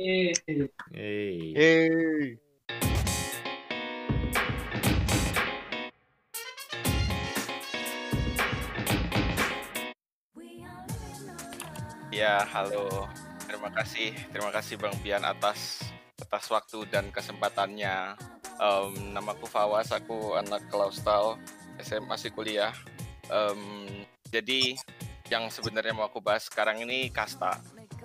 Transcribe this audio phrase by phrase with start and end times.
[0.00, 0.32] Eh,
[0.96, 1.52] Hey.
[12.08, 12.88] Ya, halo.
[13.44, 15.84] Terima kasih, terima kasih Bang Bian atas
[16.16, 18.16] atas waktu dan kesempatannya.
[18.56, 21.36] Em, namaku Fawas, aku anak Klaustal,
[21.76, 22.72] SMA masih kuliah.
[23.28, 23.60] Em,
[24.32, 24.80] jadi
[25.28, 27.60] yang sebenarnya mau aku bahas sekarang ini kasta.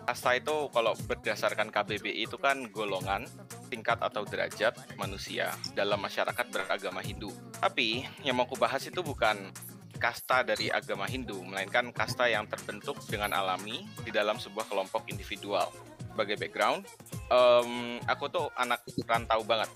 [0.06, 3.26] Kasta itu kalau berdasarkan KBBI itu kan golongan,
[3.74, 7.34] tingkat atau derajat manusia dalam masyarakat beragama Hindu.
[7.58, 9.50] Tapi yang mau aku bahas itu bukan
[9.98, 15.74] kasta dari agama Hindu, melainkan kasta yang terbentuk dengan alami di dalam sebuah kelompok individual.
[16.14, 16.86] Sebagai background,
[17.34, 19.68] em, aku tuh anak rantau banget.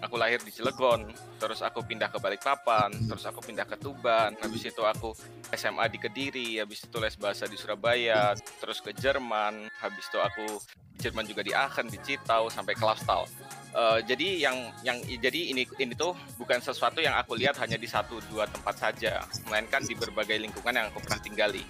[0.00, 4.64] Aku lahir di Cilegon, terus aku pindah ke Balikpapan, terus aku pindah ke Tuban, habis
[4.64, 5.12] itu aku
[5.52, 8.32] SMA di Kediri, habis itu les bahasa di Surabaya,
[8.64, 10.56] terus ke Jerman, habis itu aku
[11.00, 13.28] Jerman juga di Aachen, di Citau, sampai Klausthal.
[13.70, 17.86] Eh, jadi yang yang jadi ini ini tuh bukan sesuatu yang aku lihat hanya di
[17.86, 21.62] satu dua tempat saja, melainkan di berbagai lingkungan yang aku pernah tinggali.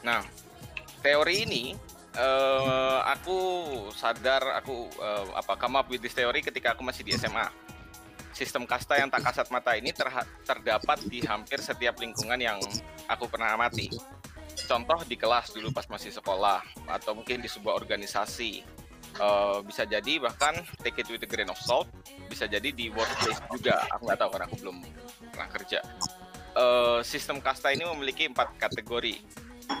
[0.00, 0.24] Nah,
[1.04, 1.76] teori ini
[2.16, 3.38] eh, aku
[3.92, 7.46] sadar aku eh, apa come up with this teori ketika aku masih di SMA.
[8.32, 12.56] Sistem kasta yang tak kasat mata ini terha- terdapat di hampir setiap lingkungan yang
[13.04, 13.92] aku pernah amati.
[14.64, 18.82] Contoh di kelas dulu pas masih sekolah atau mungkin di sebuah organisasi
[19.12, 21.84] Eh, bisa jadi bahkan take it with a grain of salt
[22.32, 24.76] bisa jadi di workplace juga aku nggak tahu karena aku belum
[25.28, 25.78] pernah kerja
[26.52, 29.20] Eh, sistem kasta ini memiliki empat kategori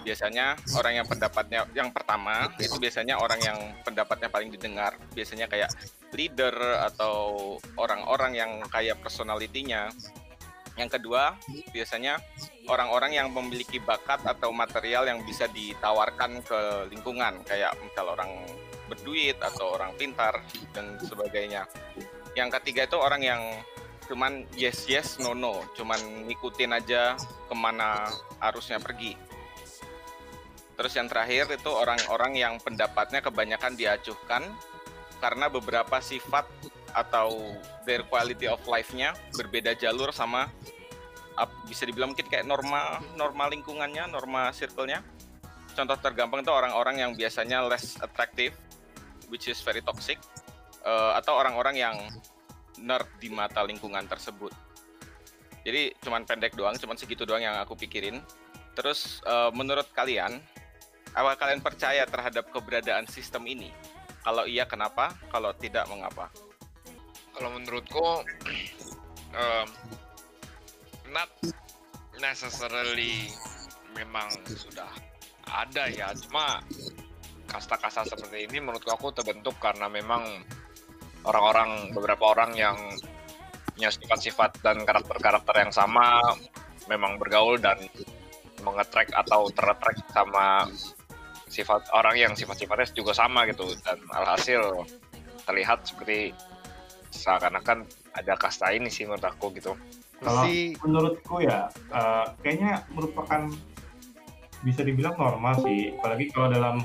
[0.00, 4.96] biasanya orang yang pendapatnya yang pertama itu biasanya orang yang pendapatnya paling didengar.
[5.12, 5.68] Biasanya kayak
[6.16, 6.54] leader
[6.88, 9.92] atau orang-orang yang kaya personalitinya
[10.80, 11.36] yang kedua
[11.68, 12.16] biasanya
[12.64, 17.44] orang-orang yang memiliki bakat atau material yang bisa ditawarkan ke lingkungan.
[17.44, 18.32] Kayak misal orang
[18.88, 20.40] berduit atau orang pintar
[20.72, 21.68] dan sebagainya.
[22.32, 23.42] Yang ketiga itu orang yang
[24.10, 27.16] cuman yes yes no no, cuman ngikutin aja
[27.48, 28.08] ke mana
[28.40, 29.16] arusnya pergi.
[30.76, 34.42] Terus yang terakhir itu orang-orang yang pendapatnya kebanyakan diacuhkan
[35.20, 36.48] karena beberapa sifat
[36.92, 37.56] atau
[37.88, 40.50] their quality of life-nya berbeda jalur sama
[41.64, 45.00] bisa dibilang mungkin kayak norma norma lingkungannya, norma circle-nya.
[45.72, 48.52] Contoh tergampang itu orang-orang yang biasanya less attractive,
[49.32, 50.20] which is very toxic,
[50.84, 51.96] eh, atau orang-orang yang
[52.76, 54.52] nerd di mata lingkungan tersebut.
[55.64, 58.20] Jadi cuman pendek doang, cuman segitu doang yang aku pikirin.
[58.76, 60.44] Terus eh, menurut kalian,
[61.12, 63.68] apa kalian percaya terhadap keberadaan sistem ini?
[64.22, 65.12] Kalau iya kenapa?
[65.28, 66.32] Kalau tidak mengapa?
[67.36, 68.24] Kalau menurutku
[69.40, 69.68] um,
[71.12, 71.28] not
[72.20, 73.28] necessarily
[73.92, 74.88] memang sudah
[75.44, 76.64] ada ya, cuma
[77.50, 80.24] kasta-kasta seperti ini menurutku aku terbentuk karena memang
[81.28, 82.76] orang-orang beberapa orang yang
[83.76, 86.20] punya sifat-sifat dan karakter-karakter yang sama
[86.88, 87.76] memang bergaul dan
[88.62, 90.64] mengetrack atau terattract sama
[91.52, 93.68] sifat orang yang sifat-sifatnya juga sama gitu.
[93.84, 94.88] Dan alhasil
[95.44, 96.32] terlihat seperti
[97.12, 97.84] seakan-akan
[98.16, 99.76] ada kasta ini sih menurut aku gitu.
[100.22, 103.52] Kalau Si menurutku ya, eh, kayaknya merupakan
[104.62, 106.76] bisa dibilang normal sih, apalagi kalau dalam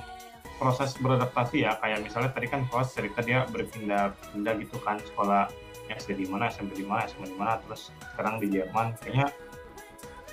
[0.58, 5.46] proses beradaptasi ya, kayak misalnya tadi kan kelas cerita dia berpindah-pindah gitu kan sekolah
[5.94, 9.30] SD di mana, SMP di mana, SMA di mana, terus sekarang di Jerman, kayaknya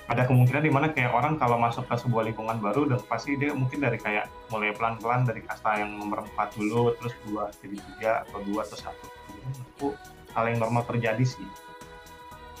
[0.05, 3.57] ada kemungkinan di mana kayak orang kalau masuk ke sebuah lingkungan baru dan pasti dia
[3.57, 8.11] mungkin dari kayak mulai pelan-pelan dari kasta yang nomor 4 dulu terus dua jadi tiga
[8.29, 9.05] atau dua atau satu
[9.41, 9.89] menurutku
[10.37, 11.47] hal yang normal terjadi sih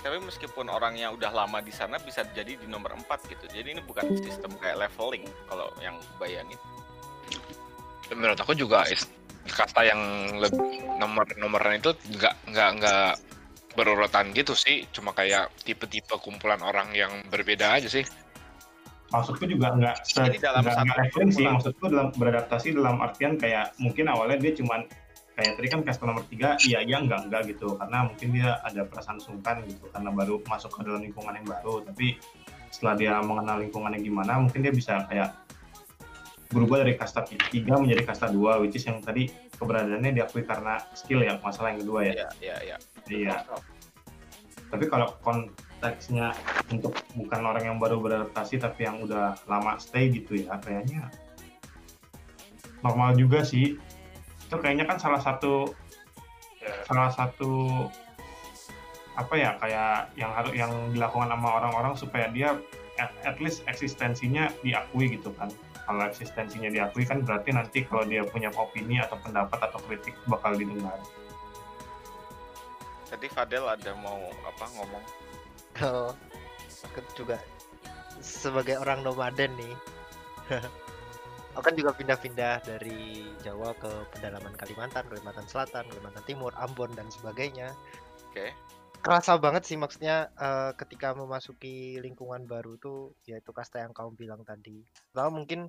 [0.05, 3.49] Tapi meskipun orangnya udah lama di sana bisa jadi di nomor 4 gitu.
[3.49, 6.61] Jadi ini bukan sistem kayak leveling kalau yang bayangin.
[8.13, 8.85] Menurut aku juga
[9.49, 9.97] kasta yang
[10.37, 11.91] lebih nomor nomornya itu
[12.21, 13.11] nggak nggak nggak
[13.75, 14.87] berurutan gitu sih.
[14.89, 18.07] Cuma kayak tipe-tipe kumpulan orang yang berbeda aja sih.
[19.13, 21.45] Maksudku juga nggak se dalam nggak- sih.
[21.45, 24.83] maksudku dalam beradaptasi dalam artian kayak mungkin awalnya dia cuman
[25.35, 27.77] kayak tadi kan kasta nomor tiga iya iya enggak enggak gitu.
[27.77, 31.85] Karena mungkin dia ada perasaan sungkan gitu karena baru masuk ke dalam lingkungan yang baru.
[31.85, 32.17] Tapi
[32.73, 35.31] setelah dia mengenal lingkungannya gimana mungkin dia bisa kayak
[36.51, 39.27] berubah dari kasta tiga menjadi kasta dua which is yang tadi
[39.59, 42.13] keberadaannya diakui karena skill ya masalah yang kedua ya.
[42.39, 42.77] Iya, iya,
[43.11, 43.35] iya.
[44.75, 46.35] Tapi kalau konteksnya
[46.67, 51.07] untuk bukan orang yang baru beradaptasi tapi yang udah lama stay gitu ya kayaknya
[52.83, 53.79] normal juga sih
[54.45, 55.71] itu kayaknya kan salah satu
[56.83, 57.87] salah satu
[59.15, 62.59] apa ya kayak yang harus yang dilakukan sama orang-orang supaya dia
[62.99, 65.47] at, at least eksistensinya diakui gitu kan
[65.87, 70.57] kalau eksistensinya diakui kan berarti nanti kalau dia punya opini atau pendapat atau kritik bakal
[70.57, 70.97] didengar.
[73.05, 75.03] Tadi Fadel ada mau apa ngomong?
[75.77, 76.11] Kalau
[76.85, 77.37] aku juga
[78.23, 79.75] sebagai orang nomaden nih,
[81.53, 87.07] aku kan juga pindah-pindah dari Jawa ke pedalaman Kalimantan, Kalimantan Selatan, Kalimantan Timur, Ambon dan
[87.13, 87.71] sebagainya.
[88.31, 88.51] Oke.
[89.05, 94.41] Kerasa banget sih maksudnya eh, ketika memasuki lingkungan baru tuh yaitu kasta yang kamu bilang
[94.41, 94.81] tadi.
[95.13, 95.59] Lalu mungkin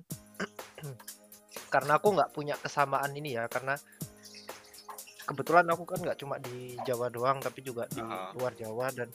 [1.73, 3.77] karena aku nggak punya kesamaan ini ya karena
[5.27, 8.31] kebetulan aku kan nggak cuma di Jawa doang tapi juga di Ah.
[8.33, 9.11] luar Jawa dan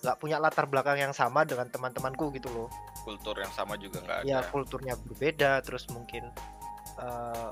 [0.00, 2.68] nggak punya latar belakang yang sama dengan teman-temanku gitu loh.
[3.04, 4.26] Kultur yang sama juga nggak ada.
[4.26, 6.24] Ya kulturnya berbeda terus mungkin
[6.96, 7.50] eh,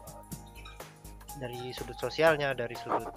[1.36, 3.08] dari sudut sosialnya dari sudut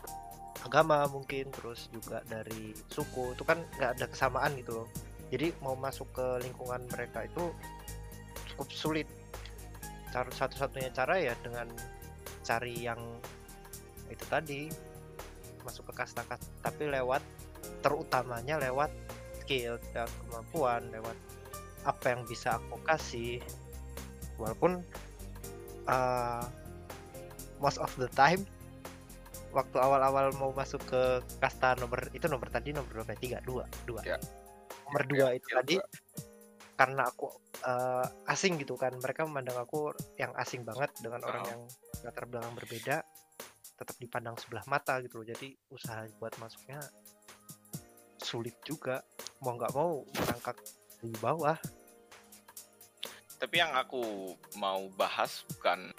[0.66, 4.88] agama mungkin terus juga dari suku itu kan nggak ada kesamaan gitu loh
[5.30, 7.54] jadi mau masuk ke lingkungan mereka itu
[8.50, 9.08] cukup sulit
[10.10, 11.70] cara satu-satunya cara ya dengan
[12.42, 12.98] cari yang
[14.10, 14.62] itu tadi
[15.62, 17.22] masuk ke kasta-kasta tapi lewat
[17.82, 18.94] terutamanya lewat
[19.42, 21.18] skill lewat kemampuan lewat
[21.86, 23.42] apa yang bisa aku kasih
[24.38, 24.82] walaupun
[25.86, 26.46] uh,
[27.58, 28.42] most of the time
[29.56, 31.02] waktu awal-awal mau masuk ke
[31.40, 33.20] kasta nomor itu nomor tadi nomor berapa ya?
[33.22, 34.18] tiga dua dua Ya.
[34.92, 35.88] nomor dua Ya, itu ya, tadi dua.
[36.76, 37.32] karena aku
[37.64, 41.50] uh, asing gitu kan mereka memandang aku yang asing banget dengan orang Oh.
[41.50, 41.62] yang
[42.04, 42.96] latar belakang berbeda
[43.76, 46.80] tetap dipandang sebelah mata gitu loh jadi usaha buat masuknya
[48.20, 49.04] sulit juga
[49.44, 50.58] mau nggak mau merangkak
[51.04, 51.60] di bawah
[53.36, 55.92] Tapi yang aku mau bahas bukan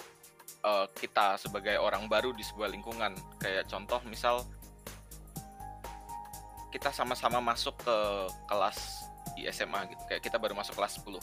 [0.64, 3.12] eh, kita sebagai orang baru di sebuah lingkungan.
[3.38, 4.43] Kayak contoh misal
[6.73, 7.99] kita sama-sama masuk ke
[8.50, 9.05] kelas
[9.37, 10.02] di SMA gitu.
[10.08, 11.20] Kayak kita baru masuk kelas 10.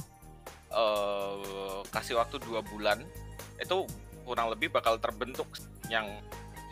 [0.73, 2.97] eh kasih waktu dua bulan
[3.61, 3.85] itu
[4.25, 5.45] kurang lebih bakal terbentuk
[5.85, 6.09] yang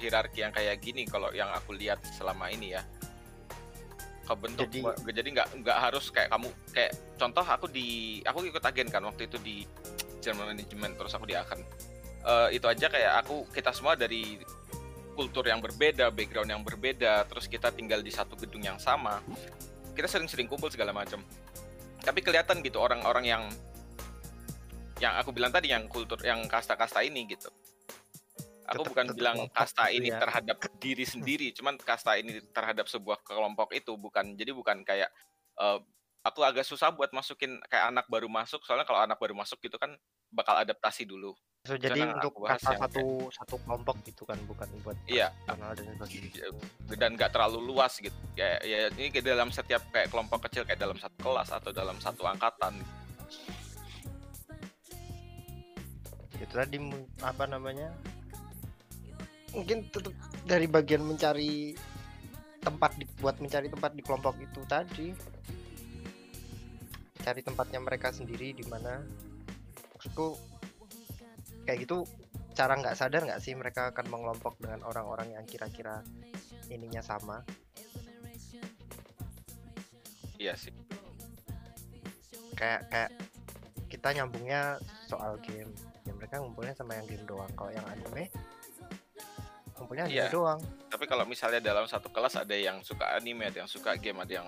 [0.02, 2.82] hierarki yang kayak gini kalau yang aku lihat selama ini ya.
[4.26, 8.88] Kebentuk Jadi- jadi nggak nggak harus kayak kamu kayak contoh aku di aku ikut agen
[8.90, 9.68] kan waktu itu di
[10.24, 11.62] General Management terus aku di agen
[12.22, 14.38] Eh, itu aja kayak aku kita semua dari
[15.18, 19.26] kultur yang berbeda background yang berbeda terus kita tinggal di satu gedung yang sama
[19.98, 21.20] kita sering-sering kumpul segala macam.
[22.00, 23.44] Tapi kelihatan gitu orang-orang yang
[25.02, 27.50] yang aku bilang tadi yang kultur yang kasta-kasta ini gitu
[28.72, 30.20] aku bukan tetap bilang kasta gitu ini ya.
[30.24, 34.36] terhadap diri sendiri cuman kasta ini terhadap sebuah kelompok itu bukan.
[34.40, 35.10] Jadi bukan kayak
[35.60, 35.80] eh,
[36.22, 39.78] aku agak susah buat masukin kayak anak baru masuk soalnya kalau anak baru masuk gitu
[39.82, 39.94] kan
[40.32, 41.36] bakal adaptasi dulu.
[41.62, 45.30] So, jadi yang untuk kasta satu satu kelompok gitu kan bukan buat Iya.
[45.46, 45.78] kenal
[46.98, 48.18] dan nggak terlalu luas gitu.
[48.34, 51.98] Kayak ya ini kayak dalam setiap kayak kelompok kecil kayak dalam satu kelas atau dalam
[52.02, 52.74] satu angkatan.
[56.42, 56.78] Itu tadi
[57.22, 57.94] apa namanya
[59.52, 60.16] mungkin tetap
[60.48, 61.76] dari bagian mencari
[62.62, 65.10] tempat di, buat mencari tempat di kelompok itu tadi.
[67.22, 69.02] Cari tempatnya mereka sendiri di mana.
[69.98, 70.38] Maksudku
[71.66, 72.06] kayak gitu
[72.58, 76.02] cara nggak sadar nggak sih mereka akan mengelompok dengan orang-orang yang kira-kira
[76.70, 77.46] ininya sama?
[80.42, 80.74] Iya sih.
[82.58, 83.12] Kayak kayak
[83.90, 85.70] kita nyambungnya soal game.
[86.08, 87.52] Ya mereka ngumpulnya sama yang game doang.
[87.54, 88.34] Kalau yang anime
[89.82, 90.30] ngumpulnya anime Iya.
[90.30, 94.18] doang tapi kalau misalnya dalam satu kelas ada yang suka anime ada yang suka game
[94.18, 94.48] ada yang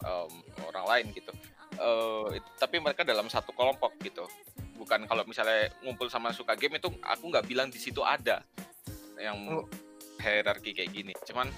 [0.00, 0.32] em,
[0.64, 1.34] orang lain gitu
[1.72, 4.28] Eh, it- tapi mereka dalam satu kelompok gitu
[4.74, 8.44] bukan kalau misalnya ngumpul sama suka game itu aku nggak bilang di situ ada
[9.16, 9.64] yang Oh.
[10.18, 11.48] hierarki kayak gini cuman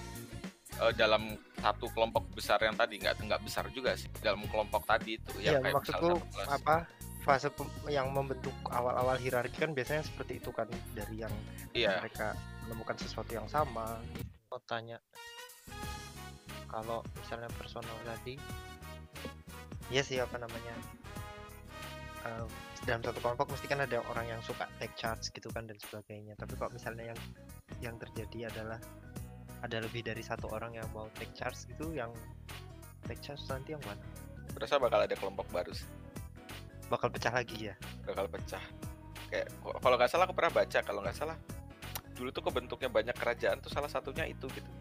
[0.75, 5.15] eh, dalam satu kelompok besar yang tadi nggak nggak besar juga sih dalam kelompok tadi
[5.15, 6.47] itu Iya, yang kayak maksudku misalnya satu kelas.
[6.55, 6.75] apa
[7.25, 7.49] fase
[7.89, 11.33] yang membentuk awal-awal hierarki kan biasanya seperti itu kan dari yang
[11.73, 11.97] iya.
[11.97, 12.37] mereka
[12.69, 13.97] menemukan sesuatu yang sama.
[14.53, 15.01] Mau tanya
[16.69, 18.37] kalau misalnya personal tadi?
[19.89, 20.77] Iya sih apa namanya
[22.29, 22.45] em,
[22.85, 26.37] dalam satu kelompok mesti kan ada orang yang suka take charge gitu kan dan sebagainya.
[26.37, 27.19] Tapi kok misalnya yang
[27.81, 28.77] yang terjadi adalah
[29.65, 32.13] ada lebih dari satu orang yang mau take charge gitu yang
[33.09, 34.05] take charge nanti yang mana?
[34.53, 36.04] Berasa bakal ada kelompok baru sih
[36.87, 37.75] bakal pecah lagi ya?
[38.05, 38.61] Bakal pecah.
[39.29, 41.37] Kayak kalau nggak salah aku pernah baca kalau nggak salah
[42.15, 44.71] dulu tuh kebentuknya banyak kerajaan tuh salah satunya itu gitu.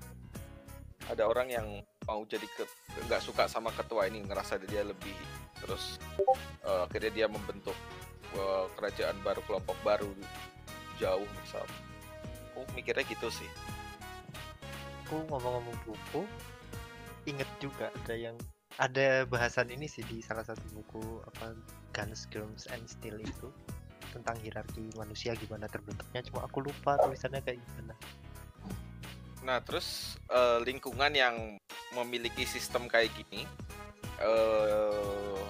[1.11, 1.67] Ada orang yang
[2.07, 2.65] mau jadi ke
[3.11, 5.13] nggak suka sama ketua ini ngerasa dia lebih
[5.59, 5.99] terus
[6.65, 7.77] eh, akhirnya dia membentuk
[8.39, 10.09] eh, kerajaan baru kelompok baru
[11.03, 11.67] jauh misal.
[12.55, 13.51] Aku mikirnya gitu sih.
[15.05, 16.23] Aku ngomong-ngomong buku
[17.27, 18.37] inget juga ada yang
[18.79, 21.55] ada bahasan ini sih di salah satu buku apa
[21.95, 23.49] Guns, Germs and Steel itu
[24.11, 27.95] tentang hierarki manusia gimana terbentuknya cuma aku lupa tulisannya kayak gimana
[29.45, 31.37] Nah, terus eh, lingkungan yang
[31.93, 33.45] memiliki sistem kayak gini,
[34.19, 35.45] eh,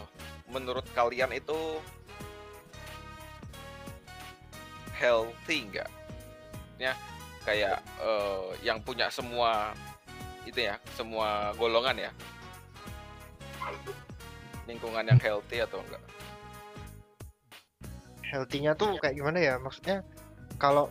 [0.50, 1.78] menurut kalian itu
[4.98, 5.90] healthy nggak?
[6.82, 6.98] Ya,
[7.46, 9.70] kayak eh, yang punya semua
[10.42, 12.12] itu ya, semua golongan ya.
[14.64, 16.02] Lingkungan yang healthy atau enggak?
[18.34, 20.02] healthy-nya tuh kayak gimana ya maksudnya
[20.58, 20.90] kalau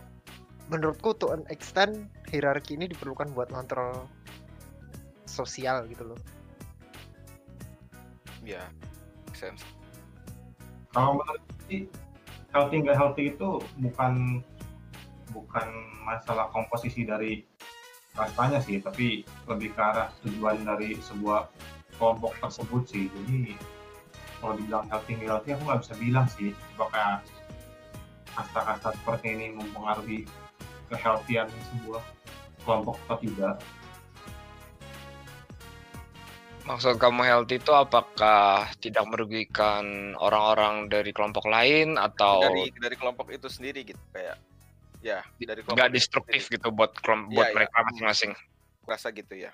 [0.72, 4.08] menurutku to an extent hierarki ini diperlukan buat ngontrol
[5.28, 6.20] sosial gitu loh
[8.44, 8.60] Ya,
[9.24, 9.64] make sense.
[10.92, 11.88] Kalau menurut sih
[12.52, 14.44] healthy nggak healthy itu bukan
[15.32, 15.66] bukan
[16.04, 17.40] masalah komposisi dari
[18.12, 21.48] kastanya sih, tapi lebih ke arah tujuan dari sebuah
[21.96, 23.04] kelompok tersebut sih.
[23.08, 23.54] Jadi
[24.40, 27.24] kalau dibilang healthy nggak healthy aku nggak bisa bilang sih apakah
[28.34, 30.26] kasta-kasta seperti ini mempengaruhi
[30.90, 32.02] kehealthyan sebuah
[32.66, 33.56] kelompok atau tidak.
[36.64, 43.28] Maksud kamu healthy itu apakah tidak merugikan orang-orang dari kelompok lain atau Dari dari kelompok
[43.28, 44.40] itu sendiri gitu kayak
[45.04, 46.56] ya dari kelompok nggak destruktif sendiri.
[46.56, 47.54] gitu buat kelom- Iya, buat iya.
[47.60, 48.32] mereka masing-masing?
[48.88, 49.52] Rasa gitu ya.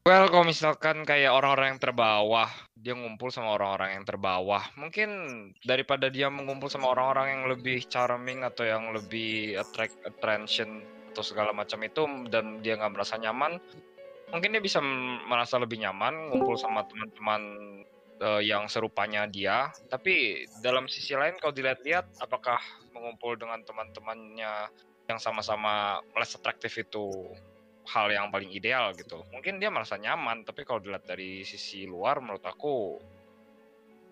[0.00, 5.10] Well, kalau misalkan kayak orang-orang yang terbawah, dia ngumpul sama orang-orang yang terbawah, mungkin
[5.60, 10.80] daripada dia mengumpul sama orang-orang yang lebih charming atau yang lebih attract attention
[11.12, 13.60] atau segala macam itu dan dia nggak merasa nyaman,
[14.32, 14.80] mungkin dia bisa
[15.28, 17.42] merasa lebih nyaman ngumpul sama teman-teman
[18.24, 19.68] eh, yang serupanya dia.
[19.92, 22.56] Tapi dalam sisi lain kalau dilihat-lihat, apakah
[22.96, 24.72] mengumpul dengan teman-temannya
[25.12, 27.36] yang sama-sama less atraktif itu
[27.90, 29.26] hal yang paling ideal gitu.
[29.34, 33.02] Mungkin dia merasa nyaman, tapi kalau dilihat dari sisi luar, menurut aku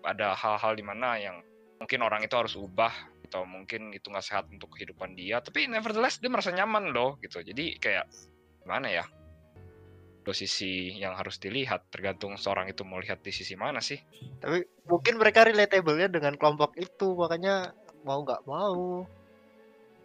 [0.03, 1.39] ada hal-hal di mana yang
[1.79, 2.91] mungkin orang itu harus ubah
[3.29, 5.39] atau mungkin itu nggak sehat untuk kehidupan dia.
[5.39, 7.39] Tapi nevertheless dia merasa nyaman loh gitu.
[7.39, 8.05] Jadi kayak
[8.63, 9.05] gimana ya?
[10.19, 13.97] Dua sisi yang harus dilihat, tergantung seorang itu mau lihat di sisi mana sih.
[14.43, 17.71] tapi mungkin mereka relatable-nya dengan kelompok itu makanya
[18.03, 19.07] mau nggak mau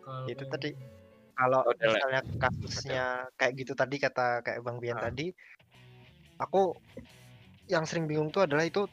[0.04, 0.70] Kalau itu tadi
[1.34, 5.10] kalau Oh, misalnya kasusnya kayak gitu tadi kata kayak Bang Bian Ah.
[5.10, 5.34] tadi
[6.38, 6.74] aku
[7.66, 8.86] yang sering bingung tuh adalah itu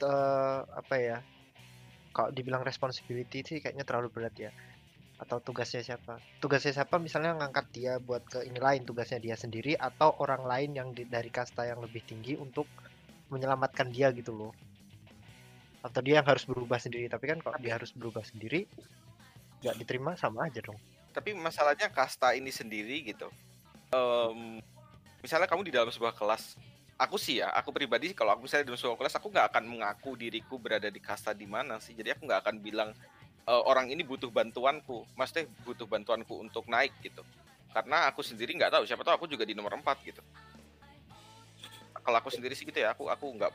[0.00, 1.18] eh, apa ya
[2.10, 4.50] kalau dibilang responsibility sih kayaknya terlalu berat ya
[5.20, 6.16] atau tugasnya siapa?
[6.40, 6.96] Tugasnya siapa?
[6.96, 11.04] Misalnya ngangkat dia buat ke ini lain tugasnya dia sendiri atau orang lain yang di-
[11.04, 12.64] dari kasta yang lebih tinggi untuk
[13.28, 14.52] menyelamatkan dia gitu loh.
[15.84, 18.64] Atau dia yang harus berubah sendiri tapi kan kalau dia harus berubah sendiri
[19.60, 23.28] nggak diterima sama aja dong tapi masalahnya kasta ini sendiri gitu.
[23.90, 24.62] Em,
[25.20, 26.54] misalnya kamu di dalam sebuah kelas
[27.00, 29.64] aku sih ya aku pribadi kalau aku misalnya di dalam sebuah kelas aku nggak akan
[29.66, 31.96] mengaku diriku berada di kasta di mana sih.
[31.98, 32.90] Jadi aku nggak akan bilang
[33.42, 35.02] "E, orang ini butuh bantuanku.
[35.18, 37.26] Maksudnya butuh bantuanku untuk naik gitu.
[37.74, 40.22] Karena aku sendiri nggak tahu siapa tahu aku juga di nomor 4 gitu.
[42.00, 43.52] Kalau aku sendiri sih gitu ya aku aku nggak.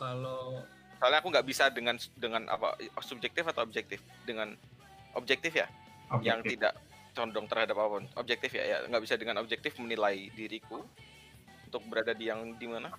[0.00, 0.64] Kalau
[0.96, 4.00] soalnya aku nggak bisa dengan dengan apa subjektif atau objektif?
[4.24, 4.56] Dengan
[5.12, 5.68] objektif ya?
[6.22, 6.50] Yang Objektif.
[6.56, 6.74] tidak
[7.14, 8.04] condong terhadap apa pun.
[8.18, 8.78] Objektif ya ya.
[8.90, 10.82] Nggak bisa dengan objektif menilai diriku
[11.70, 12.90] untuk berada di yang di mana.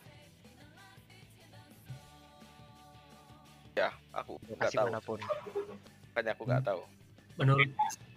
[3.75, 4.87] Ya aku nggak tahu.
[4.87, 5.19] mana pun.
[6.15, 6.81] Makanya aku nggak tahu.
[7.35, 7.69] Menurut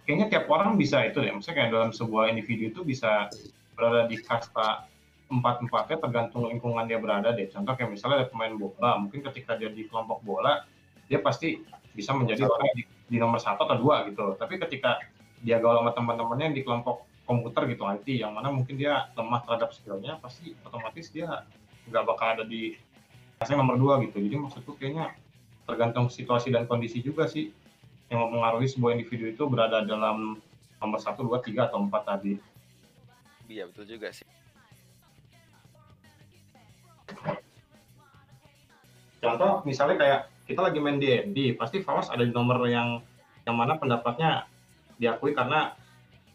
[0.07, 3.27] kayaknya tiap orang bisa itu ya maksudnya kayak dalam sebuah individu itu bisa
[3.75, 4.87] berada di kasta
[5.29, 7.51] empat empatnya tergantung lingkungan dia berada deh.
[7.51, 10.63] Contoh kayak misalnya ada pemain bola mungkin ketika dia di kelompok bola
[11.11, 11.59] dia pasti
[11.93, 14.39] bisa menjadi orang di, di nomor satu atau dua gitu.
[14.39, 15.03] Tapi ketika
[15.43, 19.69] dia gaul sama teman-temannya di kelompok komputer gitu IT yang mana mungkin dia lemah terhadap
[19.71, 21.45] skillnya pasti otomatis dia
[21.87, 22.73] nggak bakal ada di
[23.37, 25.13] kasta nomor dua gitu jadi maksudku kayaknya
[25.69, 27.53] tergantung situasi dan kondisi juga sih
[28.09, 30.41] yang mempengaruhi sebuah individu itu berada dalam
[30.81, 32.41] nomor satu, dua, tiga, atau empat tadi.
[33.45, 34.25] iya betul juga sih
[39.19, 43.03] Contoh misalnya kayak kita lagi main D&D, pasti Fawas ada di nomor yang
[43.43, 44.47] yang mana pendapatnya
[44.99, 45.73] diakui karena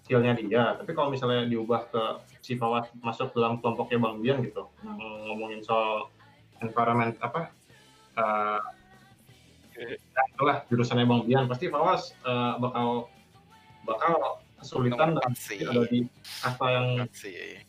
[0.04, 0.76] skillnya dia.
[0.76, 2.02] Tapi kalau misalnya diubah ke
[2.44, 5.00] si Fawas masuk dalam kelompoknya Bang Bian gitu, yang
[5.33, 6.12] ngomongin soal
[6.61, 7.52] environment apa,
[8.16, 8.61] eh.
[9.75, 13.09] ya itulah jurusannya Bang Bian, pasti Fawas eh, bakal
[13.85, 16.09] bakal kesulitan dan ada di
[16.40, 16.87] kasta yang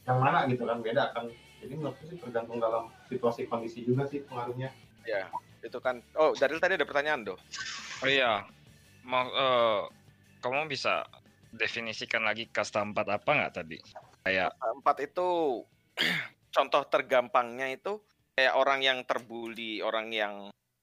[0.08, 1.28] yang mana gitu kan beda kan.
[1.60, 4.70] Jadi menurutku sih tergantung dalam situasi kondisi juga sih pengaruhnya.
[5.08, 5.32] Ya
[5.64, 6.04] itu kan.
[6.20, 7.40] Oh dari tadi ada pertanyaan doh.
[8.04, 8.44] Oh iya,
[9.08, 9.82] mau eh,
[10.52, 11.06] kamu bisa
[11.56, 13.78] definisikan lagi kasta empat apa nggak tadi?
[14.26, 15.28] Kayak empat itu
[16.56, 18.02] contoh tergampangnya itu
[18.36, 20.34] kayak orang yang terbuli orang yang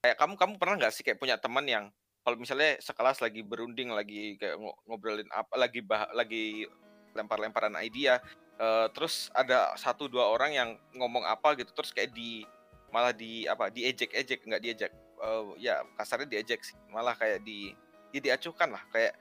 [0.01, 1.85] kayak kamu kamu pernah nggak sih kayak punya teman yang
[2.23, 6.65] kalau misalnya sekelas lagi berunding lagi kayak ngo- ngobrolin apa lagi bah lagi
[7.13, 8.17] lempar-lemparan idea
[8.57, 12.41] eh, terus ada satu dua orang yang ngomong apa gitu terus kayak di
[12.89, 14.91] malah di apa diejek-ejek nggak diejek
[15.23, 17.71] Eh, ya kasarnya diejek sih malah kayak di
[18.11, 19.15] ya diacuhkan lah kayak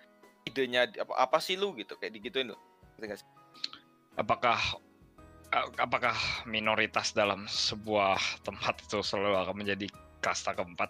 [0.47, 1.95] idenya apa apa sih lu gitu?
[1.99, 2.53] Kayak digituin
[3.03, 3.27] sih?
[4.17, 4.61] apakah
[5.81, 6.17] apakah
[6.49, 9.87] minoritas dalam sebuah tempat itu selalu akan menjadi
[10.25, 10.89] kasta keempat?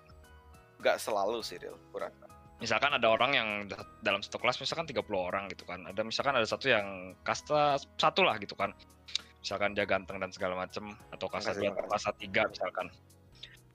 [0.79, 2.15] Nggak selalu sih real kurang.
[2.63, 5.83] Misalkan ada orang yang da- dalam satu kelas misalkan 30 orang gitu kan.
[5.83, 8.71] Ada misalkan ada satu yang kasta satu lah gitu kan.
[9.43, 12.87] Misalkan dia ganteng dan segala macem atau kasta dua kasta tiga misalkan.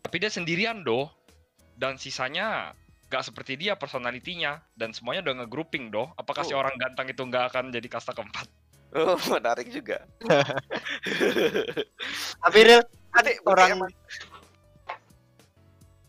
[0.08, 1.12] Tapi dia sendirian doh.
[1.78, 2.74] Dan sisanya
[3.08, 6.60] gak seperti dia personalitinya dan semuanya udah nge-grouping doh apakah si Oh.
[6.60, 8.46] orang ganteng itu nggak akan jadi kasta keempat
[8.94, 10.06] oh menarik juga
[12.44, 13.96] Tapi real berarti orang emang-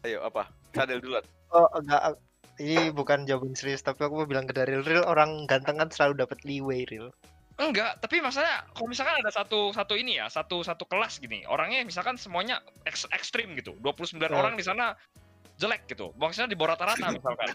[0.02, 2.14] ayo apa Sadel duluan oh enggak
[2.58, 6.26] ini bukan jawaban serius tapi aku mau bilang ke Daril real orang ganteng kan selalu
[6.26, 7.14] dapat leeway real.
[7.54, 11.82] Enggak, tapi maksudnya kalau misalkan ada satu satu ini ya, satu satu kelas gini, orangnya
[11.82, 13.74] misalkan semuanya eks, ekstrim gitu.
[13.78, 14.30] 29 Ya.
[14.30, 14.94] orang di sana
[15.58, 16.14] jelek gitu.
[16.14, 17.50] Maksudnya di bawah rata-rata misalkan.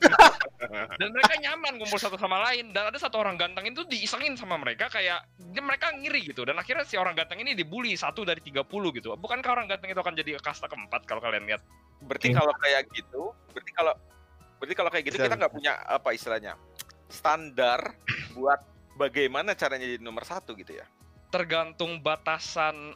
[1.00, 4.60] dan mereka nyaman kumpul satu sama lain dan ada satu orang ganteng itu diisengin sama
[4.60, 8.43] mereka kayak dia mereka ngiri gitu dan akhirnya si orang ganteng ini dibully satu dari
[8.43, 8.67] 30
[9.00, 9.15] gitu.
[9.15, 11.63] Bukankah orang ganteng itu akan jadi kasta keempat kalau kalian lihat?
[12.03, 12.38] berarti Oke.
[12.38, 13.22] kalau kayak gitu
[13.55, 13.93] berarti kalau
[14.60, 16.53] berarti kalau kayak gitu Bisa, kita nggak punya apa istilahnya
[17.07, 17.79] standar
[18.36, 18.60] buat
[19.00, 20.86] bagaimana caranya jadi nomor satu gitu ya
[21.31, 22.93] tergantung batasan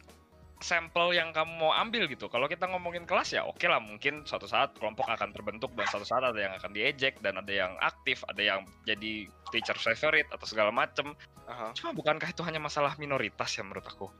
[0.58, 2.26] sampel yang kamu mau ambil gitu.
[2.26, 6.06] Kalau kita ngomongin kelas ya oke lah mungkin suatu saat kelompok akan terbentuk dan suatu
[6.06, 10.46] saat ada yang akan diejek dan ada yang aktif, ada yang jadi teacher favorite atau
[10.46, 11.14] segala macem.
[11.46, 11.70] Aha.
[11.78, 14.10] Cuma bukankah itu hanya masalah minoritas ya menurut aku?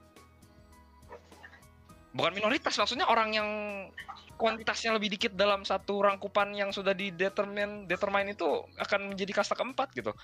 [2.17, 3.49] Bukan minoritas, maksudnya orang yang
[4.41, 9.93] kuantitasnya lebih dikit dalam satu rangkupan yang sudah didetermine determine itu akan menjadi kasta keempat
[9.93, 10.15] gitu.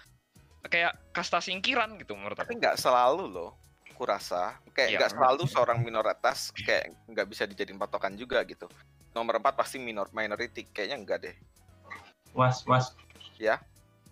[0.64, 2.48] Kayak kasta singkiran gitu menurut aku.
[2.48, 3.52] tapi nggak selalu loh
[3.94, 4.98] aku rasa kayak Iya.
[4.98, 8.66] nggak selalu seorang minoritas kayak nggak bisa dijadiin patokan juga gitu
[9.14, 11.36] nomor empat pasti minor minority kayaknya enggak deh
[12.34, 12.90] Was, was.
[13.38, 13.62] Ya.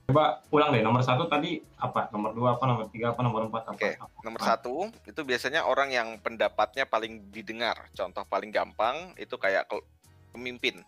[0.07, 2.07] Coba ulang deh, nomor satu tadi apa?
[2.15, 2.71] Nomor dua apa?
[2.71, 3.19] Nomor tiga apa?
[3.19, 3.75] Nomor empat apa?
[3.75, 4.07] Oke, Apa?
[4.23, 7.91] Nomor satu itu biasanya orang yang pendapatnya paling didengar.
[7.91, 9.67] Contoh paling gampang itu kayak
[10.31, 10.87] pemimpin.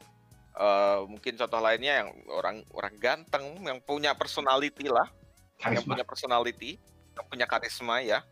[0.54, 5.10] Eh, mungkin contoh lainnya yang orang orang ganteng yang punya personality lah,
[5.58, 5.90] yang Karisma.
[5.90, 6.70] punya personality,
[7.18, 8.22] yang punya karisma ya.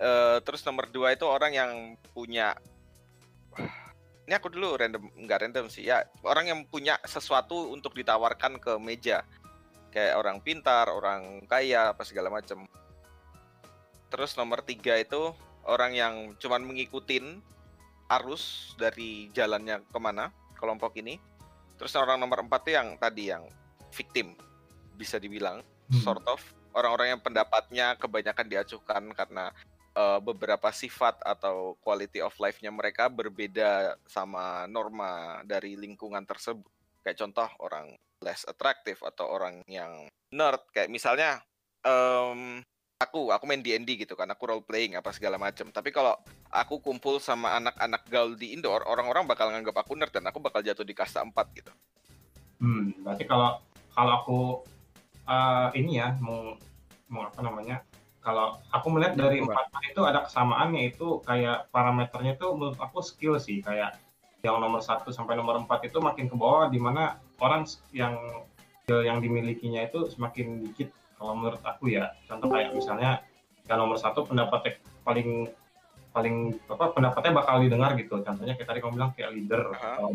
[0.00, 1.70] Eh, terus nomor dua itu orang yang
[2.16, 2.56] punya
[4.22, 8.72] ini aku dulu random nggak random sih ya orang yang punya sesuatu untuk ditawarkan ke
[8.80, 9.26] meja.
[9.92, 12.64] Kayak orang pintar orang kaya apa segala macam
[14.08, 15.36] terus nomor tiga itu
[15.68, 17.40] orang yang cuman mengikutin
[18.08, 21.20] arus dari jalannya ke mana kelompok ini.
[21.76, 23.44] Terus orang nomor empat itu yang tadi yang
[23.92, 24.32] victim
[24.96, 25.60] bisa dibilang
[25.92, 26.00] Hmm.
[26.00, 26.40] sort of.
[26.72, 29.52] Orang-orang yang pendapatnya kebanyakan diacuhkan karena
[29.92, 36.68] eh, beberapa sifat atau quality of life-nya mereka berbeda sama norma dari lingkungan tersebut.
[37.02, 41.42] Kayak contoh orang less attractive atau orang yang nerd kayak misalnya
[41.82, 42.62] em,
[43.02, 45.68] aku aku main D&D gitu kan, aku role playing apa segala macam.
[45.74, 46.14] Tapi kalau
[46.48, 50.62] aku kumpul sama anak-anak gaul di indoor, orang-orang bakal nganggap aku nerd dan aku bakal
[50.62, 51.72] jatuh di kasta 4 gitu.
[52.62, 53.58] Hmm, berarti kalau
[53.90, 54.40] kalau aku
[55.26, 56.54] eh, ini ya mau
[57.10, 57.82] mau apa namanya?
[58.22, 63.02] Kalau aku melihat dari empat hal itu ada kesamaannya itu kayak parameternya itu menurut aku
[63.02, 63.58] skill sih.
[63.58, 63.98] Kayak
[64.46, 68.14] yang nomor satu sampai nomor empat itu makin ke bawah di mana orang yang
[68.86, 72.14] skill yang dimilikinya itu semakin dikit kalau menurut aku ya.
[72.30, 73.26] Contoh kayak misalnya
[73.66, 75.50] yang nomor satu pendapatnya paling
[76.14, 78.22] paling apa pendapatnya bakal didengar gitu.
[78.22, 79.98] Contohnya kayak tadi kamu bilang kayak leader Aha.
[79.98, 80.06] atau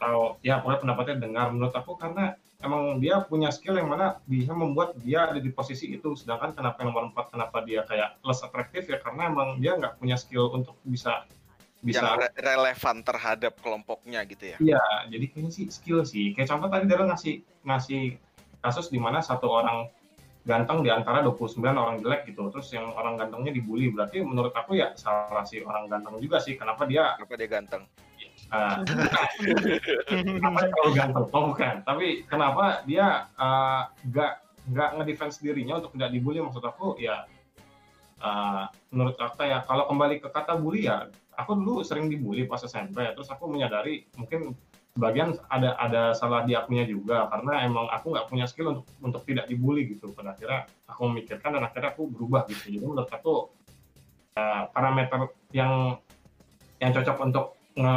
[0.00, 4.52] atau ya pokoknya pendapatnya dengar menurut aku karena emang dia punya skill yang mana bisa
[4.52, 8.84] membuat dia ada di posisi itu sedangkan kenapa nomor 4 kenapa dia kayak less atraktif
[8.88, 11.24] ya karena emang dia nggak punya skill untuk bisa
[11.80, 14.56] bisa Yang re- relevan terhadap kelompoknya gitu ya.
[14.60, 16.36] Iya, jadi kayaknya sih skill sih.
[16.36, 18.02] Kayak contoh tadi dia ngasih ngasih
[18.60, 19.88] kasus di mana satu orang
[20.44, 22.52] ganteng di antara 29 orang jelek gitu.
[22.52, 23.88] Terus yang orang gantengnya dibully.
[23.88, 26.60] Berarti menurut aku ya salah si orang ganteng juga sih.
[26.60, 27.82] Kenapa dia Kenapa dia ganteng?
[28.56, 28.82] uh,
[30.10, 31.26] dia terlalu ganteng?
[31.30, 31.74] Oh bukan.
[31.86, 34.32] Tapi kenapa dia uh, nggak
[34.70, 36.42] nggak ngedefense dirinya untuk tidak dibully?
[36.42, 37.24] Maksud aku ya
[38.22, 42.60] uh, menurut aku ya kalau kembali ke kata bully ya aku dulu sering dibully pas
[42.60, 44.52] SMP terus aku menyadari mungkin
[44.92, 49.22] sebagian ada ada salah di akunya juga karena emang aku nggak punya skill untuk untuk
[49.24, 53.48] tidak dibully gitu pada akhirnya aku memikirkan dan akhirnya aku berubah gitu jadi menurut aku
[54.36, 55.96] uh, parameter yang
[56.82, 57.46] yang cocok untuk
[57.78, 57.96] nge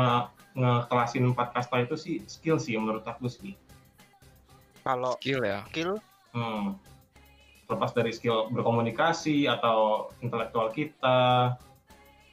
[0.53, 3.57] ngekelasin empat kasta itu sih skill sih menurut aku sih
[4.83, 5.97] Kalau skill ya skill
[6.33, 6.81] Hmm.
[7.69, 11.53] Lepas dari skill berkomunikasi atau intelektual kita,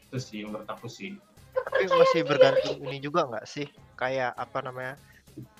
[0.08, 1.20] itu sih menurut aku sih.
[1.52, 3.68] tapi masih bergantung ini juga nggak sih?
[4.00, 4.96] Kayak apa namanya?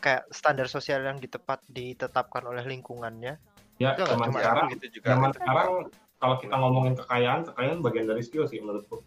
[0.01, 3.37] Kayak standar sosial yang ditepat ditetapkan oleh lingkungannya.
[3.77, 5.71] Ya, Itu zaman cuma sekarang, gitu juga zaman sekarang
[6.17, 9.05] kalau kita ngomongin kekayaan, kekayaan bagian dari skill sih menurutku.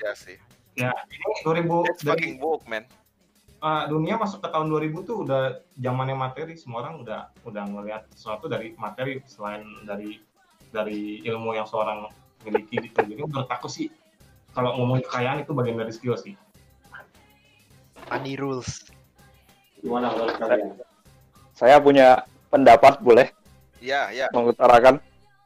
[0.00, 0.38] ya sih
[0.80, 2.88] Ya, ini 2000 It's dari woke man
[3.60, 5.42] uh, dunia masuk ke tahun 2000 tuh udah
[5.76, 10.18] zamannya materi, semua orang udah udah ngelihat sesuatu dari materi selain dari
[10.72, 12.08] dari ilmu yang seorang
[12.44, 12.98] miliki gitu.
[13.04, 13.92] Jadi menurut aku sih
[14.56, 16.34] kalau ngomongin kekayaan itu bagian dari skill sih.
[18.10, 18.90] Money rules.
[19.78, 20.74] Gimana menurut kalian?
[21.54, 23.28] Saya punya pendapat boleh
[23.78, 24.98] ya ya mengutarakan.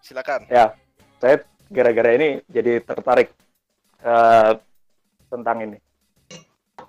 [0.04, 0.76] silakan Ya,
[1.16, 3.32] saya gara-gara ini jadi tertarik
[4.04, 4.52] eh,
[5.34, 5.78] tentang ini.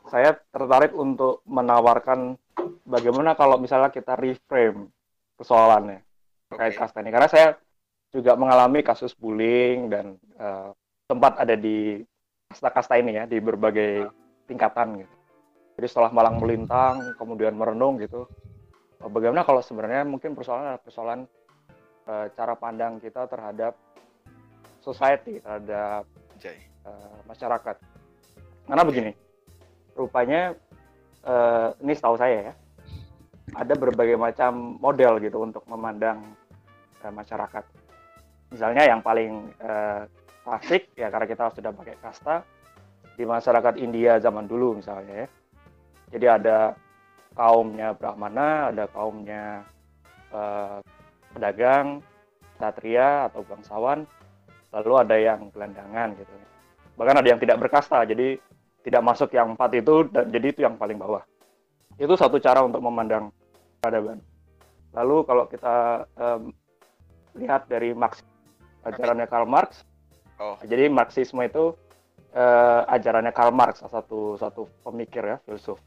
[0.06, 2.38] Saya tertarik untuk menawarkan
[2.86, 4.94] bagaimana kalau misalnya kita reframe
[5.34, 6.06] persoalannya
[6.54, 6.82] terkait Oke.
[6.86, 7.10] kasta ini.
[7.10, 7.48] Karena saya
[8.14, 10.70] juga mengalami kasus bullying dan eh,
[11.10, 12.00] tempat ada di
[12.48, 14.08] kasta-kasta ini ya di berbagai
[14.46, 15.14] tingkatan gitu.
[15.76, 18.30] Jadi setelah malang melintang, kemudian merenung gitu,
[19.02, 21.20] eh, bagaimana kalau sebenarnya mungkin persoalan adalah persoalan
[22.06, 23.74] eh, cara pandang kita terhadap
[24.80, 26.06] society, terhadap
[26.46, 27.76] eh, masyarakat.
[28.66, 29.12] Karena begini,
[29.94, 30.58] rupanya
[31.22, 32.54] eh, ini setahu saya ya,
[33.54, 36.34] ada berbagai macam model gitu untuk memandang
[37.06, 37.64] eh, masyarakat.
[38.50, 40.02] Misalnya yang paling eh,
[40.46, 42.46] klasik ya karena kita sudah pakai kasta
[43.18, 45.28] di masyarakat India zaman dulu misalnya ya.
[46.14, 46.58] Jadi ada
[47.38, 49.62] kaumnya Brahmana, ada kaumnya
[50.34, 50.80] eh,
[51.38, 52.02] pedagang,
[52.58, 54.08] satria atau bangsawan,
[54.74, 56.34] lalu ada yang gelandangan gitu.
[56.96, 58.40] Bahkan ada yang tidak berkasta, jadi
[58.86, 61.26] tidak masuk yang empat itu, dan jadi itu yang paling bawah.
[61.98, 63.34] Itu satu cara untuk memandang
[63.82, 64.22] peradaban.
[64.94, 66.54] Lalu kalau kita em,
[67.36, 68.22] lihat dari Marx,
[68.86, 69.82] ajarannya Karl Marx,
[70.38, 71.74] oh jadi Marxisme itu
[72.32, 75.82] eh, ajarannya Karl Marx, satu satu pemikir ya, filsuf.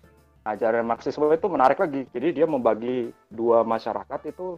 [0.48, 2.08] Ajaran Marxisme itu menarik lagi.
[2.08, 4.56] Jadi dia membagi dua masyarakat itu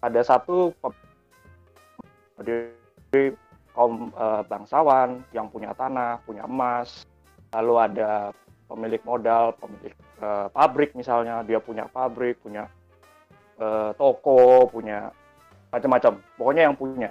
[0.00, 0.72] ada satu
[2.40, 3.22] jadi
[3.76, 7.04] kaum eh, bangsawan yang punya tanah, punya emas,
[7.56, 8.10] lalu ada
[8.68, 12.68] pemilik modal, pemilik eh, pabrik misalnya, dia punya pabrik, punya
[13.56, 15.08] eh, toko, punya
[15.72, 16.20] macam-macam.
[16.36, 17.10] Pokoknya yang punya.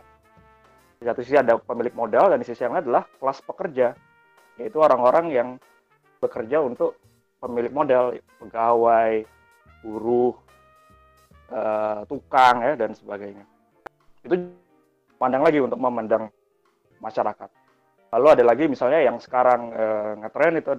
[1.01, 3.87] Di satu sisi ada pemilik modal dan di sisi yang lain adalah kelas pekerja,
[4.61, 5.49] yaitu orang-orang yang
[6.21, 6.95] bekerja untuk
[7.41, 9.25] pemilik modal, pegawai,
[9.81, 10.33] buruh,
[11.51, 13.45] eh, tukang ya dan sebagainya.
[14.21, 14.37] Itu
[15.17, 16.29] pandang lagi untuk memandang
[16.99, 17.49] masyarakat.
[18.15, 20.71] Lalu ada lagi misalnya yang sekarang eh, ngetren itu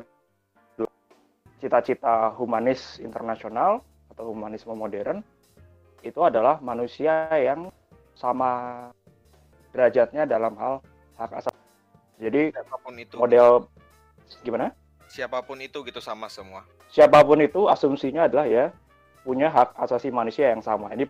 [1.60, 5.20] cita-cita humanis internasional atau humanisme modern
[6.00, 7.68] itu adalah manusia yang
[8.16, 8.88] sama
[9.76, 10.80] derajatnya dalam hal
[11.20, 11.60] hak asasi.
[12.16, 13.68] Jadi siapa pun itu model
[14.40, 14.72] gimana?
[15.06, 18.72] siapa pun itu gitu sama semua Siapa pun itu asumsinya adalah ya
[19.26, 20.88] punya hak asasi manusia yang sama.
[20.96, 21.04] Ini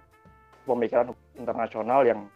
[0.66, 2.26] pemikiran internasional yang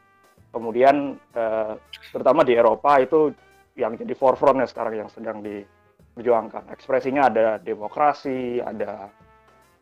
[0.55, 1.74] kemudian eh,
[2.14, 3.35] terutama di Eropa itu
[3.81, 6.69] yang jadi forefrontnya sekarang yang sedang diperjuangkan.
[6.77, 9.09] Ekspresinya ada demokrasi, ada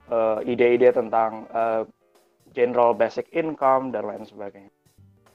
[0.07, 1.83] eh, ide-ide tentang eh,
[2.55, 4.71] general basic income dan lain sebagainya.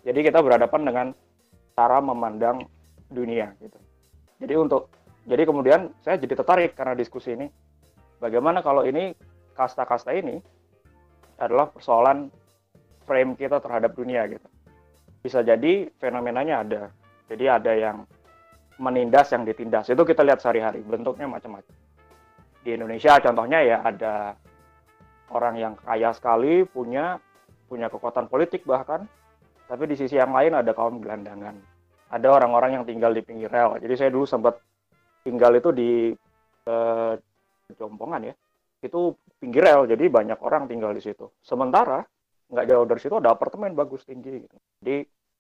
[0.08, 1.08] Jadi kita berhadapan dengan
[1.76, 2.64] cara memandang
[3.12, 3.80] dunia gitu.
[4.40, 4.90] Jadi untuk
[5.24, 7.48] jadi kemudian saya jadi tertarik karena diskusi ini.
[8.20, 9.12] Bagaimana kalau ini
[9.52, 10.40] kasta-kasta ini
[11.40, 12.32] adalah persoalan
[13.04, 14.48] frame kita terhadap dunia gitu.
[15.24, 16.84] Bisa jadi fenomenanya ada.
[17.28, 17.98] Jadi ada yang
[18.82, 19.90] menindas yang ditindas.
[19.90, 21.76] Itu kita lihat sehari-hari, bentuknya macam-macam.
[22.64, 24.40] Di Indonesia contohnya ya ada
[25.34, 27.20] orang yang kaya sekali, punya
[27.68, 29.10] punya kekuatan politik bahkan,
[29.66, 31.58] tapi di sisi yang lain ada kaum gelandangan.
[32.14, 33.82] Ada orang-orang yang tinggal di pinggir rel.
[33.82, 34.62] Jadi saya dulu sempat
[35.26, 36.14] tinggal itu di
[36.70, 37.14] eh,
[37.74, 38.36] Jompongan ya.
[38.84, 41.34] Itu pinggir rel, jadi banyak orang tinggal di situ.
[41.42, 42.06] Sementara
[42.54, 44.58] nggak jauh dari situ ada apartemen bagus tinggi gitu.
[44.84, 44.96] Jadi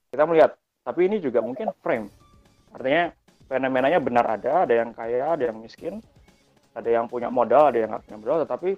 [0.09, 2.09] kita melihat, tapi ini juga mungkin frame.
[2.73, 3.13] Artinya
[3.47, 5.99] fenomenanya benar ada, ada yang kaya, ada yang miskin,
[6.73, 8.69] ada yang punya modal, ada yang nggak punya modal, tetapi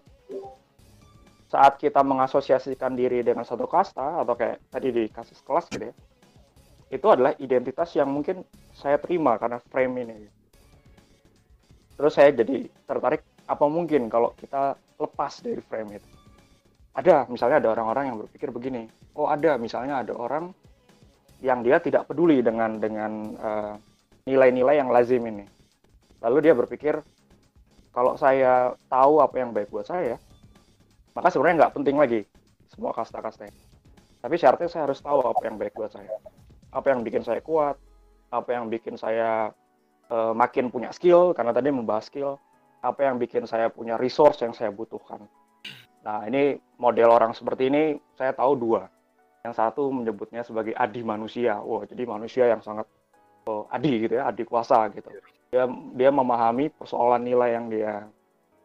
[1.46, 5.96] saat kita mengasosiasikan diri dengan satu kasta atau kayak tadi di kasus kelas gitu ya,
[6.92, 8.44] itu adalah identitas yang mungkin
[8.76, 10.18] saya terima karena frame ini.
[11.96, 16.10] Terus saya jadi tertarik apa mungkin kalau kita lepas dari frame itu.
[16.96, 18.88] Ada, misalnya ada orang-orang yang berpikir begini.
[19.16, 20.56] Oh ada, misalnya ada orang
[21.44, 23.74] yang dia tidak peduli dengan dengan eh,
[24.26, 25.46] nilai-nilai yang lazim ini.
[26.26, 26.98] Lalu dia berpikir
[27.94, 30.18] kalau saya tahu apa yang baik buat saya,
[31.14, 32.22] maka sebenarnya nggak penting lagi
[32.74, 33.54] semua kasta-kasta.
[34.26, 36.10] Tapi syaratnya saya harus tahu apa yang baik buat saya.
[36.74, 37.78] Apa yang bikin saya kuat,
[38.34, 39.54] apa yang bikin saya
[40.10, 42.42] uh, makin punya skill, karena tadi membahas skill,
[42.82, 45.22] apa yang bikin saya punya resource yang saya butuhkan.
[46.02, 48.90] Nah, ini model orang seperti ini saya tahu dua.
[49.46, 51.62] Yang satu menyebutnya sebagai adi manusia.
[51.62, 52.90] Wah, jadi manusia yang sangat
[53.46, 55.10] adi gitu ya, adi kuasa gitu.
[55.54, 58.10] Dia dia memahami persoalan nilai yang dia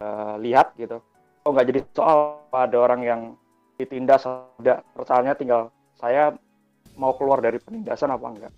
[0.01, 0.97] uh, lihat gitu.
[1.45, 3.21] Oh, nggak jadi soal ada orang yang
[3.77, 5.61] ditindas ada persoalannya tinggal
[5.97, 6.33] saya
[6.97, 8.53] mau keluar dari penindasan apa enggak.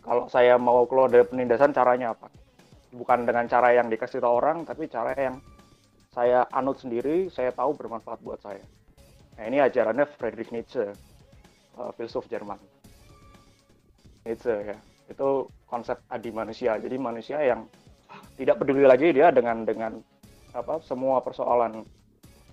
[0.00, 2.32] Kalau saya mau keluar dari penindasan caranya apa?
[2.90, 5.38] Bukan dengan cara yang dikasih tahu orang, tapi cara yang
[6.10, 8.64] saya anut sendiri, saya tahu bermanfaat buat saya.
[9.38, 10.90] Nah, ini ajarannya Friedrich Nietzsche,
[11.78, 12.58] uh, filsuf Jerman.
[14.26, 14.78] Nietzsche ya,
[15.10, 16.78] itu konsep adi manusia.
[16.78, 17.66] Jadi manusia yang
[18.38, 19.98] tidak peduli lagi dia dengan dengan
[20.54, 21.82] apa semua persoalan